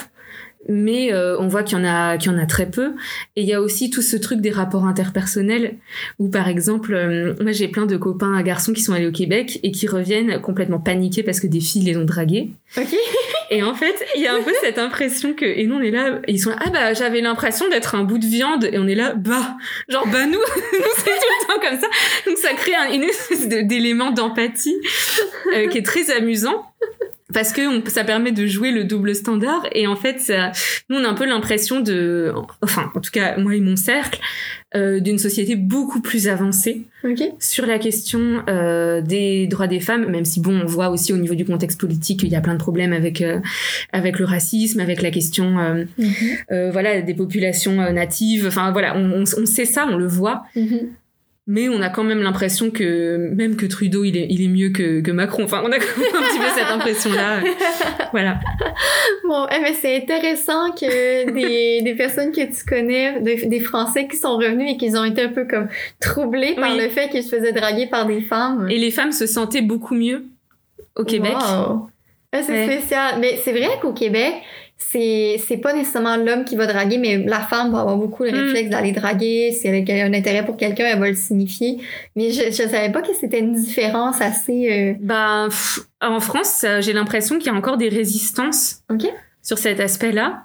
[0.68, 2.92] mais euh, on voit qu'il y en a qu'il y en a très peu.
[3.36, 5.76] Et il y a aussi tout ce truc des rapports interpersonnels
[6.18, 9.60] où par exemple euh, moi j'ai plein de copains garçons qui sont allés au Québec
[9.62, 12.50] et qui reviennent complètement paniqués parce que des filles les ont dragués.
[12.76, 12.94] Ok.
[13.50, 15.90] et en fait il y a un peu cette impression que et nous on est
[15.90, 18.64] là ils sont là, ah bah j'avais l'impression d'être un bout de viande.
[18.64, 19.56] Et on est là bah
[19.88, 20.32] genre bah nous
[20.72, 21.86] nous c'est tout le temps comme ça.
[22.26, 24.76] Donc ça crée un, une espèce d'élément d'empathie
[25.54, 26.66] euh, qui est très amusant
[27.34, 30.52] parce que on- ça permet de jouer le double standard et en fait ça,
[30.88, 34.20] nous on a un peu l'impression de enfin en tout cas moi et mon cercle
[34.74, 36.82] euh, d'une société beaucoup plus avancée
[37.38, 41.16] sur la question euh, des droits des femmes même si bon on voit aussi au
[41.16, 43.40] niveau du contexte politique qu'il y a plein de problèmes avec euh,
[43.92, 46.70] avec le racisme avec la question Mhm.
[46.70, 50.90] voilà des populations natives enfin voilà on, on, on sait ça on le voit Mhm.
[51.48, 54.70] Mais on a quand même l'impression que même que Trudeau il est il est mieux
[54.70, 57.40] que, que Macron enfin on a quand même un petit peu cette impression là
[58.12, 58.40] voilà
[59.28, 64.06] Bon, eh, mais c'est intéressant que des, des personnes que tu connais, de- des Français
[64.06, 65.68] qui sont revenus et qu'ils ont été un peu comme
[66.00, 66.80] troublés par Oui.
[66.82, 68.68] le fait qu'ils se faisaient draguer par des femmes.
[68.70, 70.24] Et les femmes se sentaient beaucoup mieux
[70.94, 71.32] au Québec.
[71.34, 71.88] Wow.
[72.32, 72.64] Ah, c'est Ouais.
[72.78, 73.16] spécial.
[73.20, 74.34] Mais c'est vrai qu'au Québec,
[74.78, 78.30] c'est c'est pas nécessairement l'homme qui va draguer, mais la femme va avoir beaucoup le
[78.30, 78.34] Mm.
[78.34, 79.50] réflexe d'aller draguer.
[79.52, 81.78] Si elle a un intérêt pour quelqu'un, elle va le signifier.
[82.14, 84.98] Mais je, je savais pas que c'était une différence assez.
[85.10, 88.82] euh, pff, en France, j'ai l'impression qu'il y a encore des résistances
[89.42, 90.44] sur cet aspect-là.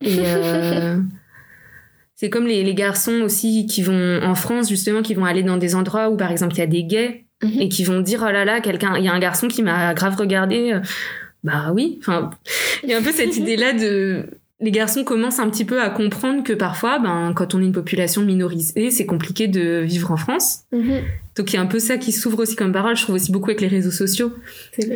[0.00, 0.98] Et euh,
[2.16, 5.56] c'est comme les, les garçons aussi qui vont en France justement qui vont aller dans
[5.56, 7.60] des endroits où par exemple il y a des gays Mhm.
[7.60, 9.92] et qui vont dire oh là là quelqu'un il y a un garçon qui m'a
[9.92, 10.80] grave regardé euh,
[11.44, 12.30] bah oui enfin
[12.82, 14.26] il y a un peu cette idée là de
[14.60, 17.72] les garçons commencent un petit peu à comprendre que parfois ben quand on est une
[17.72, 21.02] population minorisée c'est compliqué de vivre en France Mhm.
[21.36, 23.30] donc il y a un peu ça qui s'ouvre aussi comme parole je trouve aussi
[23.30, 24.32] beaucoup avec les réseaux sociaux.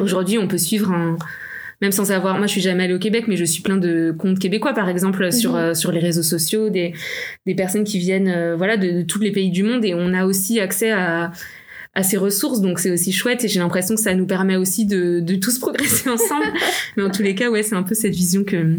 [0.00, 1.16] Aujourd'hui, on peut suivre un,
[1.80, 2.38] même sans savoir.
[2.38, 4.88] Moi, je suis jamais allée au Québec, mais je suis plein de comptes québécois, par
[4.88, 5.56] exemple, sur Mhm.
[5.58, 6.92] euh, sur les réseaux sociaux, des
[7.46, 10.12] des personnes qui viennent, euh, voilà, de, de tous les pays du monde, et on
[10.14, 11.30] a aussi accès à
[11.94, 14.86] à ces ressources, donc c'est aussi chouette et j'ai l'impression que ça nous permet aussi
[14.86, 16.46] de, de tous progresser ensemble.
[16.96, 18.76] Mais en tous les cas, ouais, c'est un peu cette vision que,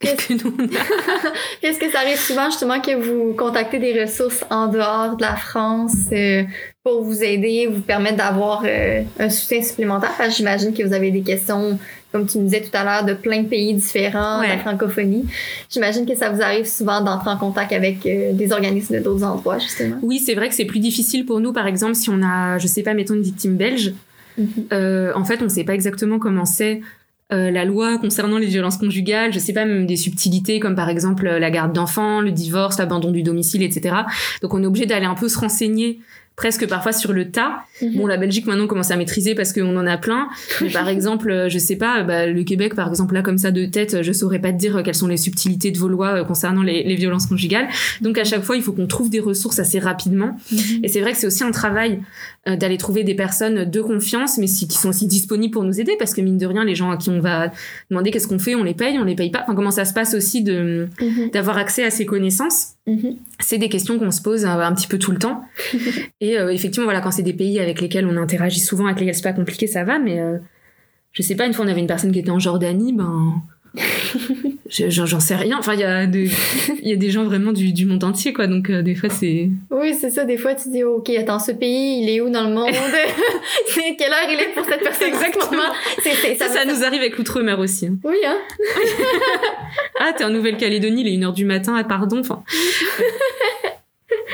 [0.00, 1.28] que nous on a.
[1.62, 5.36] Est-ce que ça arrive souvent justement que vous contactez des ressources en dehors de la
[5.36, 6.42] France euh,
[6.82, 10.10] pour vous aider, vous permettre d'avoir euh, un soutien supplémentaire?
[10.34, 11.78] J'imagine que vous avez des questions,
[12.10, 14.58] comme tu me disais tout à l'heure, de plein de pays différents, de la Ouais.
[14.58, 15.26] francophonie.
[15.68, 19.24] J'imagine que ça vous arrive souvent d'entrer en contact avec euh, des organismes de d'autres
[19.24, 19.96] endroits, justement.
[20.02, 22.66] Oui, c'est vrai que c'est plus difficile pour nous, par exemple, si on a, je
[22.66, 23.92] sais pas, mettons une victime belge.
[24.38, 24.48] Mhm.
[24.72, 26.80] Euh, en fait, on sait pas exactement comment c'est
[27.32, 29.34] euh, la loi concernant les violences conjugales.
[29.34, 33.10] Je sais pas même des subtilités comme par exemple la garde d'enfants, le divorce, l'abandon
[33.12, 33.96] du domicile, etc.
[34.40, 36.00] Donc on est obligé d'aller un peu se renseigner
[36.40, 37.64] presque parfois sur le tas.
[37.82, 37.96] Mhm.
[37.98, 40.28] Bon, la Belgique maintenant commence à maîtriser parce qu'on en a plein.
[40.62, 43.66] Mais par exemple, je sais pas, bah, le Québec par exemple là comme ça de
[43.66, 46.62] tête, je saurais pas te dire quelles sont les subtilités de vos lois euh, concernant
[46.62, 47.68] les, les violences conjugales.
[48.00, 50.38] Donc à chaque fois, il faut qu'on trouve des ressources assez rapidement.
[50.50, 50.58] Mhm.
[50.82, 52.00] Et c'est vrai que c'est aussi un travail
[52.48, 55.78] euh, d'aller trouver des personnes de confiance, mais si, qui sont aussi disponibles pour nous
[55.78, 57.52] aider, parce que mine de rien, les gens à qui on va
[57.90, 59.40] demander qu'est-ce qu'on fait, on les paye, on les paye pas.
[59.42, 61.30] Enfin, comment ça se passe aussi de Mhm.
[61.34, 63.16] d'avoir accès à ces connaissances Mhm.
[63.38, 65.44] C'est des questions qu'on se pose euh, un petit peu tout le temps.
[66.20, 69.14] Et euh, effectivement, voilà, quand c'est des pays avec lesquels on interagit souvent, avec lesquels
[69.14, 69.98] c'est pas compliqué, ça va.
[69.98, 70.38] Mais euh,
[71.12, 73.42] je sais pas, une fois on avait une personne qui était en Jordanie, ben
[74.70, 75.56] j'en sais rien.
[75.58, 76.30] Enfin, il y a des
[76.82, 78.46] il y a des gens vraiment du, du monde entier, quoi.
[78.46, 80.24] Donc euh, des fois c'est Oui, c'est ça.
[80.24, 82.70] Des fois, tu dis, OK, attends, ce pays, il est où dans le monde?
[83.68, 85.08] C'est Quelle heure il est pour cette personne?
[85.08, 85.62] Exactement.
[86.38, 87.86] ça, ça nous arrive avec l'outre-mer aussi.
[87.86, 87.96] hein.
[88.04, 88.38] Oui, hein?
[89.98, 92.20] Ah, t'es en Nouvelle-Calédonie, il est 1h du matin, ah, pardon.
[92.20, 92.42] Enfin,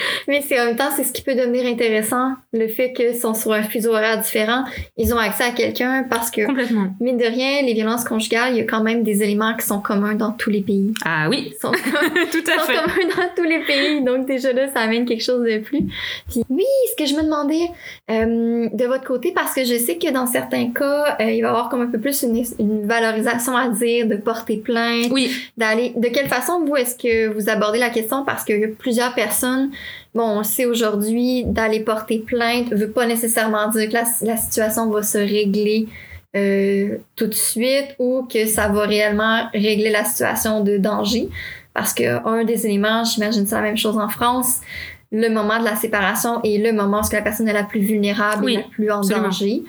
[0.29, 3.35] Mais c'est en même temps, c'est ce qui peut devenir intéressant, le fait qu'ils sont
[3.35, 4.65] sur un fuseau horaire différent.
[4.97, 6.89] Ils ont accès à quelqu'un parce que, complètement.
[7.01, 9.81] mine de rien, les violences conjugales, il y a quand même des éléments qui sont
[9.81, 10.93] communs dans tous les pays.
[11.05, 11.71] Ah oui, Ils sont,
[12.33, 12.75] tout à sont fait.
[12.75, 14.03] communs dans tous les pays.
[14.03, 15.81] Donc, déjà là, ça amène quelque chose de plus.
[16.29, 17.69] Puis, oui, ce que je me demandais
[18.11, 21.49] euh, de votre côté, parce que je sais que dans certains cas, euh, il va
[21.49, 25.31] y avoir comme un peu plus une, une valorisation à dire de porter plainte, Oui,
[25.57, 25.93] d'aller.
[25.97, 28.25] De quelle façon, vous, est-ce que vous abordez la question?
[28.25, 29.71] Parce qu'il y a plusieurs personnes,
[30.15, 34.37] bon, on le sait aujourd'hui, d'aller porter plainte veut pas nécessairement dire que la, la
[34.37, 35.89] situation va se régler
[36.35, 41.29] euh, tout de suite ou que ça va réellement régler la situation de danger.
[41.73, 44.61] Parce que un des éléments, j'imagine c'est la même chose en France,
[45.13, 48.45] le moment de la séparation est le moment où la personne est la plus vulnérable
[48.45, 49.29] Oui, et la plus en absolument.
[49.29, 49.63] danger.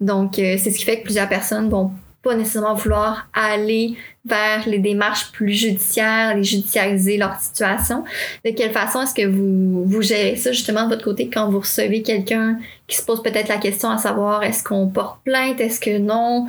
[0.00, 1.90] Donc, euh, c'est ce qui fait que plusieurs personnes vont
[2.24, 8.04] pas nécessairement vouloir aller vers les démarches plus judiciaires, les judiciariser leur situation.
[8.44, 11.60] De quelle façon est-ce que vous, vous gérez ça justement de votre côté quand vous
[11.60, 15.78] recevez quelqu'un qui se pose peut-être la question à savoir est-ce qu'on porte plainte, est-ce
[15.78, 16.46] que non?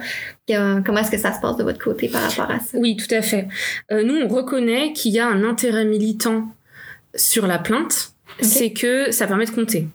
[0.47, 2.77] Comment est-ce que ça se passe de votre côté par rapport à ça?
[2.77, 3.47] oui, tout à fait.
[3.91, 6.47] Euh, nous, on reconnaît qu'il y a un intérêt militant
[7.13, 9.87] sur la plainte, c'est que ça permet de compter.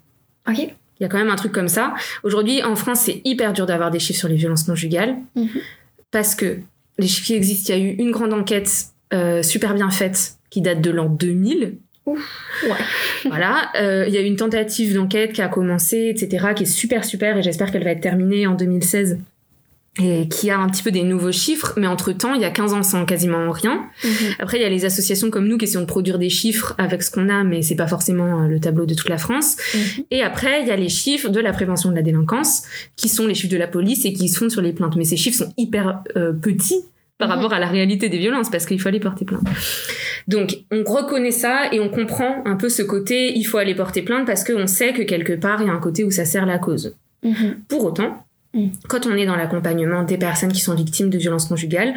[0.48, 0.74] OK?
[1.00, 1.94] Il y a quand même un truc comme ça.
[2.22, 5.48] Aujourd'hui, en France, c'est hyper dur d'avoir des chiffres sur les violences conjugales Mhm.
[6.10, 6.58] parce que
[6.98, 8.70] les chiffres qui existent, il y a eu une grande enquête
[9.14, 11.76] euh, super bien faite qui date de l'an 2000.
[12.06, 12.16] Ouais.
[13.26, 16.66] Voilà, Euh, il y a eu une tentative d'enquête qui a commencé, etc., qui est
[16.66, 19.18] super super et j'espère qu'elle va être terminée en 2016
[19.98, 22.74] et qui a un petit peu des nouveaux chiffres, mais entre-temps, il y a 15
[22.74, 23.86] ans sans quasiment rien.
[24.04, 24.10] Mhm.
[24.38, 27.02] Après, il y a les associations comme nous qui essayent de produire des chiffres avec
[27.02, 29.56] ce qu'on a, mais c'est pas forcément euh, le tableau de toute la France.
[29.74, 30.04] Mhm.
[30.12, 32.62] Et après, il y a les chiffres de la prévention de la délinquance,
[32.94, 34.94] qui sont les chiffres de la police et qui se fondent sur les plaintes.
[34.96, 36.82] Mais ces chiffres sont hyper euh, petits
[37.18, 37.34] par Mhm.
[37.34, 39.42] rapport à la réalité des violences, parce qu'il faut aller porter plainte.
[40.28, 44.02] Donc, on reconnaît ça et on comprend un peu ce côté, il faut aller porter
[44.02, 46.46] plainte parce qu'on sait que quelque part, il y a un côté où ça sert
[46.46, 46.94] la cause.
[47.68, 48.24] Pour autant.
[48.88, 51.94] Quand on est dans l'accompagnement des personnes qui sont victimes de violences conjugales,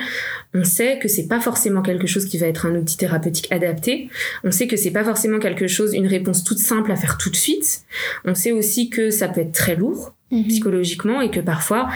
[0.54, 4.10] on sait que c'est pas forcément quelque chose qui va être un outil thérapeutique adapté.
[4.43, 7.30] On sait que c'est pas forcément quelque chose, une réponse toute simple à faire tout
[7.30, 7.82] de suite.
[8.24, 10.47] On sait aussi que ça peut être très lourd Mhm.
[10.47, 11.89] psychologiquement et que parfois,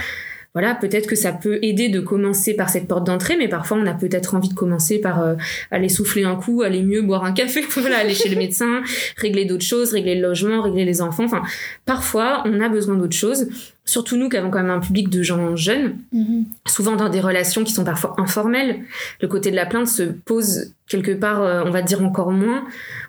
[0.53, 3.85] voilà, peut-être que ça peut aider de commencer par cette porte d'entrée, mais parfois on
[3.85, 5.35] a peut-être envie de commencer par euh,
[5.71, 8.81] aller souffler un coup, aller mieux boire un café, voilà, aller chez le médecin,
[9.17, 11.25] régler d'autres choses, régler le logement, régler les enfants.
[11.25, 11.41] Enfin,
[11.85, 13.47] parfois on a besoin d'autres choses.
[13.87, 16.45] Surtout nous qui avons quand même un public de gens jeunes, Mhm.
[16.67, 18.81] souvent dans des relations qui sont parfois informelles.
[19.21, 22.65] Le côté de la plainte se pose quelque part, euh, on va dire encore moins.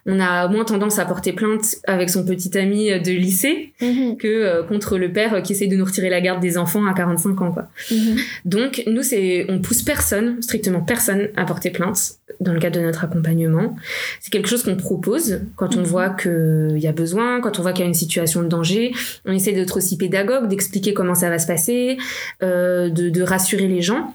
[0.07, 4.17] On a moins tendance à porter plainte avec son petit ami de lycée Mhm.
[4.17, 6.95] que euh, contre le père qui essaie de nous retirer la garde des enfants à
[6.95, 7.69] 45 ans, quoi.
[7.91, 8.17] Mhm.
[8.45, 12.85] Donc, nous, c'est, on pousse personne, strictement personne, à porter plainte dans le cadre de
[12.85, 13.75] notre accompagnement.
[14.21, 15.87] C'est quelque chose qu'on propose quand on Mhm.
[15.87, 18.93] voit qu'il y a besoin, quand on voit qu'il y a une situation de danger.
[19.25, 21.99] On essaie d'être aussi pédagogue, d'expliquer comment ça va se passer,
[22.43, 24.15] euh, de, de rassurer les gens.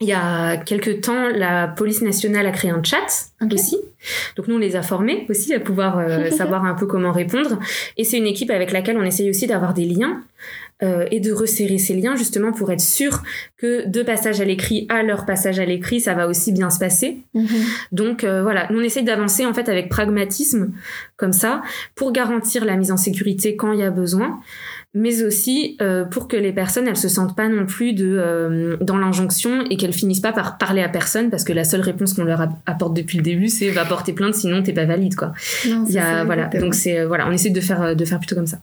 [0.00, 3.76] il y a quelques temps, la police nationale a créé un chat aussi.
[4.36, 7.58] Donc nous, on les a formés aussi à pouvoir euh, savoir un peu comment répondre.
[7.96, 10.22] Et c'est une équipe avec laquelle on essaye aussi d'avoir des liens
[10.82, 13.22] euh, et de resserrer ces liens justement pour être sûr
[13.56, 16.78] que de passage à l'écrit à leur passage à l'écrit, ça va aussi bien se
[16.78, 17.18] passer.
[17.34, 17.46] Mhm.
[17.92, 20.72] Donc euh, voilà, on essaye d'avancer en fait avec pragmatisme
[21.16, 21.62] comme ça
[21.94, 24.40] pour garantir la mise en sécurité quand il y a besoin
[24.94, 28.76] mais aussi euh, pour que les personnes elles se sentent pas non plus de euh,
[28.80, 32.14] dans l'injonction et qu'elles finissent pas par parler à personne parce que la seule réponse
[32.14, 35.32] qu'on leur apporte depuis le début c'est va porter plainte sinon t'es pas valide quoi.
[35.68, 38.18] Non, Il y a, voilà donc c'est euh, voilà on essaie de faire de faire
[38.18, 38.58] plutôt comme ça.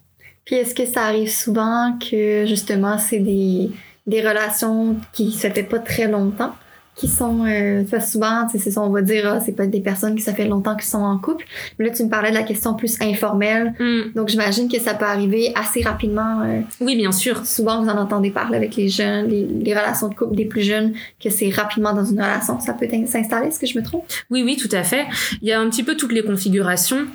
[0.46, 3.72] Puis est-ce que ça arrive souvent que justement c'est des
[4.08, 6.54] des relations qui se fait pas très longtemps?
[6.96, 10.22] Qui sont euh, souvent c'est ça on va dire ah, c'est pas des personnes qui
[10.22, 11.46] ça fait longtemps qu'ils sont en couple.
[11.78, 13.74] Mais là tu me parlais de la question plus informelle.
[13.80, 14.14] Mm.
[14.16, 17.46] donc j'imagine que ça peut arriver assez rapidement euh, oui bien sûr.
[17.46, 20.62] souvent vous en entendez parler avec les jeunes les, les relations de couple des plus
[20.62, 22.60] jeunes que c'est rapidement dans une relation.
[22.60, 24.06] Ça peut s'installer est-ce que je me trompe?
[24.30, 25.06] Oui oui tout à fait.
[25.42, 27.06] Il y a un petit peu toutes les configurations.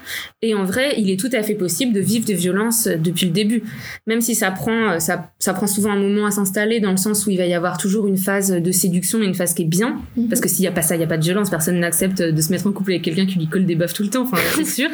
[0.43, 3.33] Et en vrai il est tout à fait possible de vivre des violences depuis le
[3.33, 3.63] début.
[4.07, 7.27] Même si ça prend ça, ça prend souvent un moment à s'installer dans le sens
[7.27, 9.70] où il va y avoir toujours une phase de séduction et une phase qui est
[9.71, 10.01] bien.
[10.17, 10.29] Mhm.
[10.29, 11.49] Parce que s'il n'y a pas ça, il n'y a pas de violence.
[11.49, 14.03] Personne n'accepte de se mettre en couple avec quelqu'un qui lui colle des baffes tout
[14.03, 14.23] le temps.
[14.23, 14.91] Enfin, c'est sûr.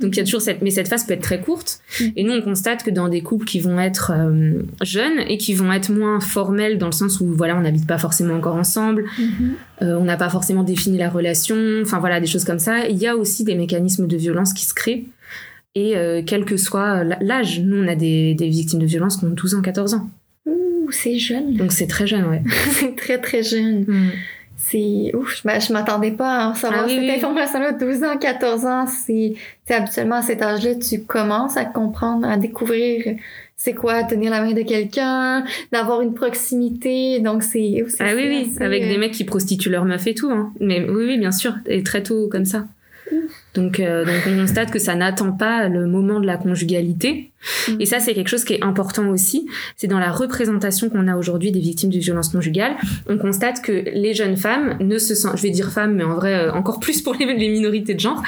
[0.00, 1.80] Donc il y a toujours cette, mais cette phase peut être très courte.
[2.00, 2.12] Mhm.
[2.16, 5.54] Et nous, on constate que dans des couples qui vont être euh, jeunes et qui
[5.54, 9.04] vont être moins formels dans le sens où, voilà, on n'habite pas forcément encore ensemble,
[9.18, 9.52] mhm.
[9.82, 12.86] euh, on n'a pas forcément défini la relation, enfin voilà, des choses comme ça.
[12.88, 15.06] Il y a aussi des mécanismes de violence qui se créent.
[15.74, 19.24] Et euh, quel que soit l'âge, nous, on a des, des victimes de violence qui
[19.24, 20.10] ont 12 ans, 14 ans
[20.92, 21.54] c'est jeune?
[21.54, 22.42] Donc c'est très jeune, ouais.
[22.70, 23.84] c'est très très jeune.
[23.86, 24.10] Mm.
[24.56, 27.72] C'est ouf, je m'attendais pas à savoir ah, cette information-là.
[27.72, 29.34] 12 ans, 14 ans, c'est
[29.70, 33.16] habituellement à cet âge-là, tu commences à comprendre, à découvrir
[33.56, 37.20] c'est quoi tenir la main de quelqu'un, d'avoir une proximité.
[37.20, 40.30] Donc c'est Ah oui, oui, avec des euh, mecs qui prostituent leur meuf et tout.
[40.30, 40.52] Hein.
[40.60, 42.66] Mais oui, oui, bien sûr, et très tôt comme ça.
[43.58, 47.32] Donc, euh, donc on constate que ça n'attend pas le moment de la conjugalité.
[47.80, 49.48] Et ça, c'est quelque chose qui est important aussi.
[49.76, 52.76] C'est dans la représentation qu'on a aujourd'hui des victimes de violences conjugales.
[53.08, 56.14] On constate que les jeunes femmes ne se sentent, je vais dire femmes, mais en
[56.14, 58.22] vrai euh, encore plus pour les, minorités de genre,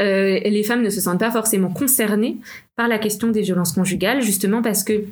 [0.00, 2.36] euh, les femmes ne se sentent pas forcément concernées
[2.76, 5.04] par la question des violences conjugales, justement parce que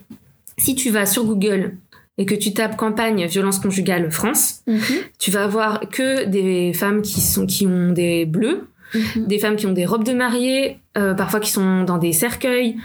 [0.59, 1.73] si tu vas sur Google
[2.19, 4.81] et que tu tapes campagne violence conjugale France, mhm.
[5.19, 9.27] tu vas avoir que des femmes qui sont qui ont des bleus Mhm.
[9.27, 12.77] des femmes qui ont des robes de mariée, euh, parfois qui sont dans des cercueils.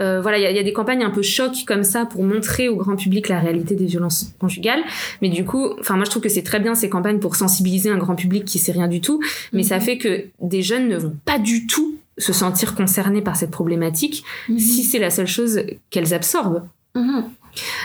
[0.00, 2.76] Euh, voilà, il y a, des campagnes un peu choc comme ça pour montrer au
[2.76, 4.82] grand public la réalité des violences conjugales.
[5.22, 7.90] Mais du coup, enfin moi je trouve que c'est très bien ces campagnes pour sensibiliser
[7.90, 9.20] un grand public qui sait rien du tout.
[9.52, 9.82] Mais ça mhm.
[9.82, 14.24] fait que des jeunes ne vont pas du tout se sentir concernés par cette problématique
[14.48, 14.58] mhm.
[14.58, 16.68] si c'est la seule chose qu'elles absorbent.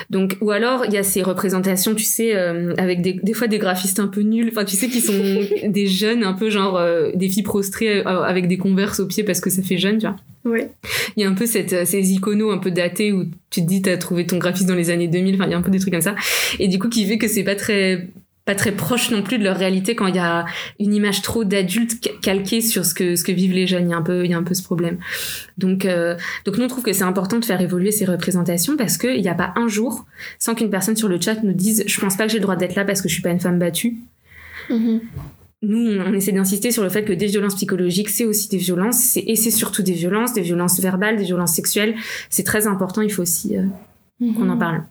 [0.09, 3.47] Donc, ou alors il y a ces représentations, tu sais, euh, avec des, des, fois
[3.47, 5.13] des graphistes un peu nuls, enfin tu sais, qui sont
[5.67, 9.23] des jeunes un peu genre euh, des filles prostrées euh, avec des converses aux pieds
[9.23, 10.15] parce que ça fait jeune, tu vois.
[10.43, 10.61] Oui.
[11.15, 13.81] Il y a un peu cette, ces iconos un peu datés où tu te dis
[13.81, 15.79] t'as trouvé ton graphiste dans les années 2000, enfin il y a un peu des
[15.79, 16.15] trucs comme ça,
[16.59, 18.07] et du coup qui fait que c'est pas très
[18.45, 20.45] pas très proche non plus de leur réalité quand il y a
[20.79, 23.87] une image trop d'adulte calquée sur ce que ce que vivent les jeunes.
[23.87, 24.97] Il y a un peu il y a un peu ce problème.
[25.57, 26.15] Donc euh,
[26.45, 29.21] donc nous on trouve que c'est important de faire évoluer ces représentations parce que il
[29.21, 30.05] n'y a pas un jour
[30.39, 32.55] sans qu'une personne sur le chat nous dise je pense pas que j'ai le droit
[32.55, 33.97] d'être là parce que je suis pas une femme battue.
[34.69, 34.99] Mm-hmm.
[35.63, 39.17] nous on essaie d'insister sur le fait que des violences psychologiques c'est aussi des violences
[39.17, 41.95] et c'est surtout des violences des violences verbales des violences sexuelles.
[42.29, 43.01] C'est très important.
[43.01, 43.65] Il faut aussi euh,
[44.19, 44.59] qu'on en mm-hmm.
[44.59, 44.83] parle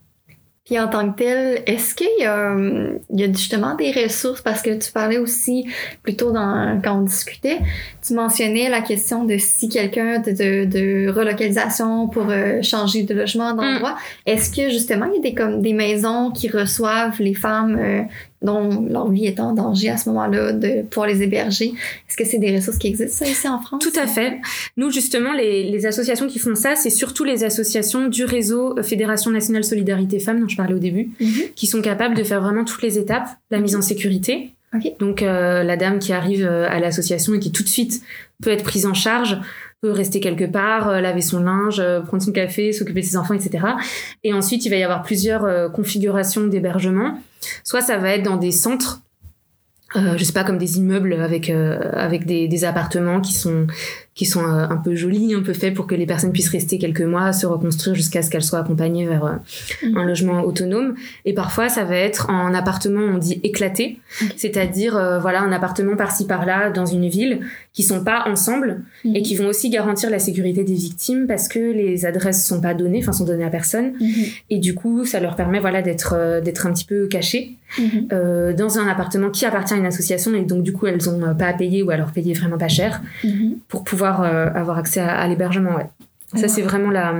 [0.66, 2.54] puis en tant que tel, est-ce qu'il y, a,
[3.10, 4.42] il y a justement des ressources?
[4.42, 5.66] Parce que tu parlais aussi
[6.02, 7.58] plutôt dans quand on discutait,
[8.06, 13.14] tu mentionnais la question de si quelqu'un de, de, de, relocalisation pour euh, changer de
[13.14, 13.94] logement d'endroit.
[13.94, 14.30] Mm.
[14.30, 18.02] Est-ce que justement il y a des comme des maisons qui reçoivent les femmes euh,
[18.42, 21.74] dont leur vie est en danger à ce moment-là, de pouvoir les héberger.
[22.08, 23.82] Est-ce que c'est des ressources qui existent ça ici en France?
[23.82, 24.38] Tout à fait.
[24.76, 29.30] Nous, justement, les, les associations qui font ça, c'est surtout les associations du réseau Fédération
[29.30, 31.42] nationale solidarité femmes dont je parlais au début, mhm.
[31.54, 34.54] qui sont capables de faire vraiment toutes les étapes, la mise en sécurité.
[35.00, 38.02] Donc euh, la dame qui arrive euh, à l'association et qui tout de suite
[38.40, 39.36] peut être prise en charge,
[39.80, 43.34] peut rester quelque part, euh, laver son linge, prendre son café, s'occuper de ses enfants,
[43.34, 43.64] etc.
[44.24, 47.18] Et ensuite, il va y avoir plusieurs configurations d'hébergement
[47.64, 49.02] Soit ça va être dans des centres,
[49.96, 53.66] euh, je sais pas comme des immeubles avec euh, avec des, appartements qui sont
[54.20, 56.76] qui sont euh, un peu jolis, un peu faits pour que les personnes puissent rester
[56.76, 59.30] quelques mois, se reconstruire jusqu'à ce qu'elles soient accompagnées vers euh,
[59.82, 59.96] Mhm.
[59.96, 60.94] un logement autonome.
[61.24, 63.98] Et parfois, ça va être en appartement, on dit éclaté,
[64.36, 67.40] c'est-à-dire euh, voilà un appartement par-ci par-là dans une ville
[67.72, 69.16] qui sont pas ensemble Mhm.
[69.16, 72.74] et qui vont aussi garantir la sécurité des victimes parce que les adresses sont pas
[72.74, 73.92] données, enfin sont données à personne.
[74.50, 77.56] Et du coup, ça leur permet voilà d'être euh, d'être un petit peu cachés
[78.12, 81.20] euh, dans un appartement qui appartient à une association et donc du coup elles ont
[81.36, 83.00] pas à payer ou alors payer vraiment pas cher
[83.68, 85.74] pour pouvoir euh, avoir accès à, à l'hébergement.
[85.76, 85.86] Ouais.
[86.34, 87.14] Ça c'est vraiment la,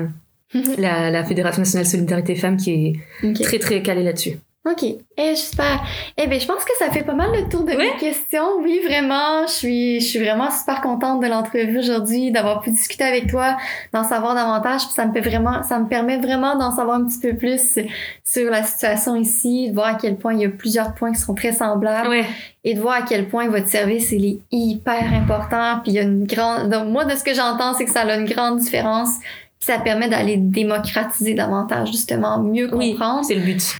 [0.78, 4.38] la la Fédération nationale solidarité femmes qui est très très calée là-dessus.
[4.68, 5.82] Ok, eh, j'espère.
[6.18, 7.92] Eh ben, je pense que ça fait pas mal le tour de Ouais.
[7.94, 8.58] mes questions.
[8.62, 13.04] Oui, vraiment, je suis, je suis vraiment super contente de l'entrevue aujourd'hui, d'avoir pu discuter
[13.04, 13.56] avec toi,
[13.94, 14.82] d'en savoir davantage.
[14.82, 17.78] Puis ça me fait vraiment, ça me permet vraiment d'en savoir un petit peu plus
[18.22, 21.20] sur la situation ici, de voir à quel point il y a plusieurs points qui
[21.20, 22.26] sont très semblables Ouais.
[22.62, 25.80] et de voir à quel point votre service il est hyper important.
[25.82, 28.02] Puis il y a une grande, donc moi de ce que j'entends, c'est que ça
[28.02, 29.20] a une grande différence.
[29.58, 33.24] Puis ça permet d'aller démocratiser davantage, justement, mieux Oui, comprendre.
[33.24, 33.76] c'est le but.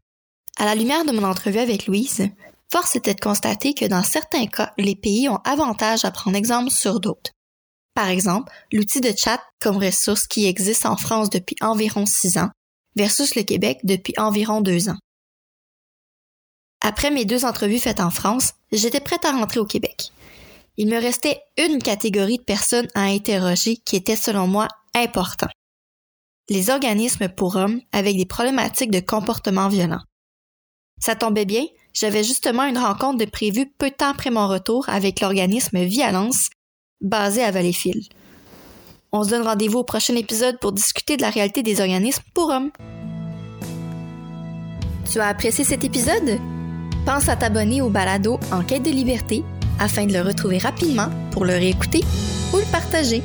[0.61, 2.29] À la lumière de mon entrevue avec Louise,
[2.71, 6.71] force était de constater que dans certains cas, les pays ont avantage à prendre exemple
[6.71, 7.31] sur d'autres.
[7.95, 12.51] Par exemple, l'outil de chat comme ressource qui existe en France depuis environ six ans
[12.95, 14.99] versus le Québec depuis environ deux ans.
[16.83, 20.13] Après mes deux entrevues faites en France, j'étais prête à rentrer au Québec.
[20.77, 25.49] Il me restait une catégorie de personnes à interroger qui était selon moi important.
[26.51, 30.03] Les organismes pour hommes avec des problématiques de comportement violent.
[31.01, 34.89] Ça tombait bien, j'avais justement une rencontre de prévue peu de temps après mon retour
[34.89, 36.51] avec l'organisme Violence,
[37.01, 38.05] basé à Valleyfield.
[39.13, 42.51] On se donne rendez-vous au prochain épisode pour discuter de la réalité des organismes pour
[42.51, 42.71] hommes.
[45.11, 46.39] Tu as apprécié cet épisode?
[47.05, 49.43] Pense à t'abonner au balado En quête de liberté
[49.81, 52.05] afin de le retrouver rapidement pour le réécouter
[52.53, 53.23] ou le partager.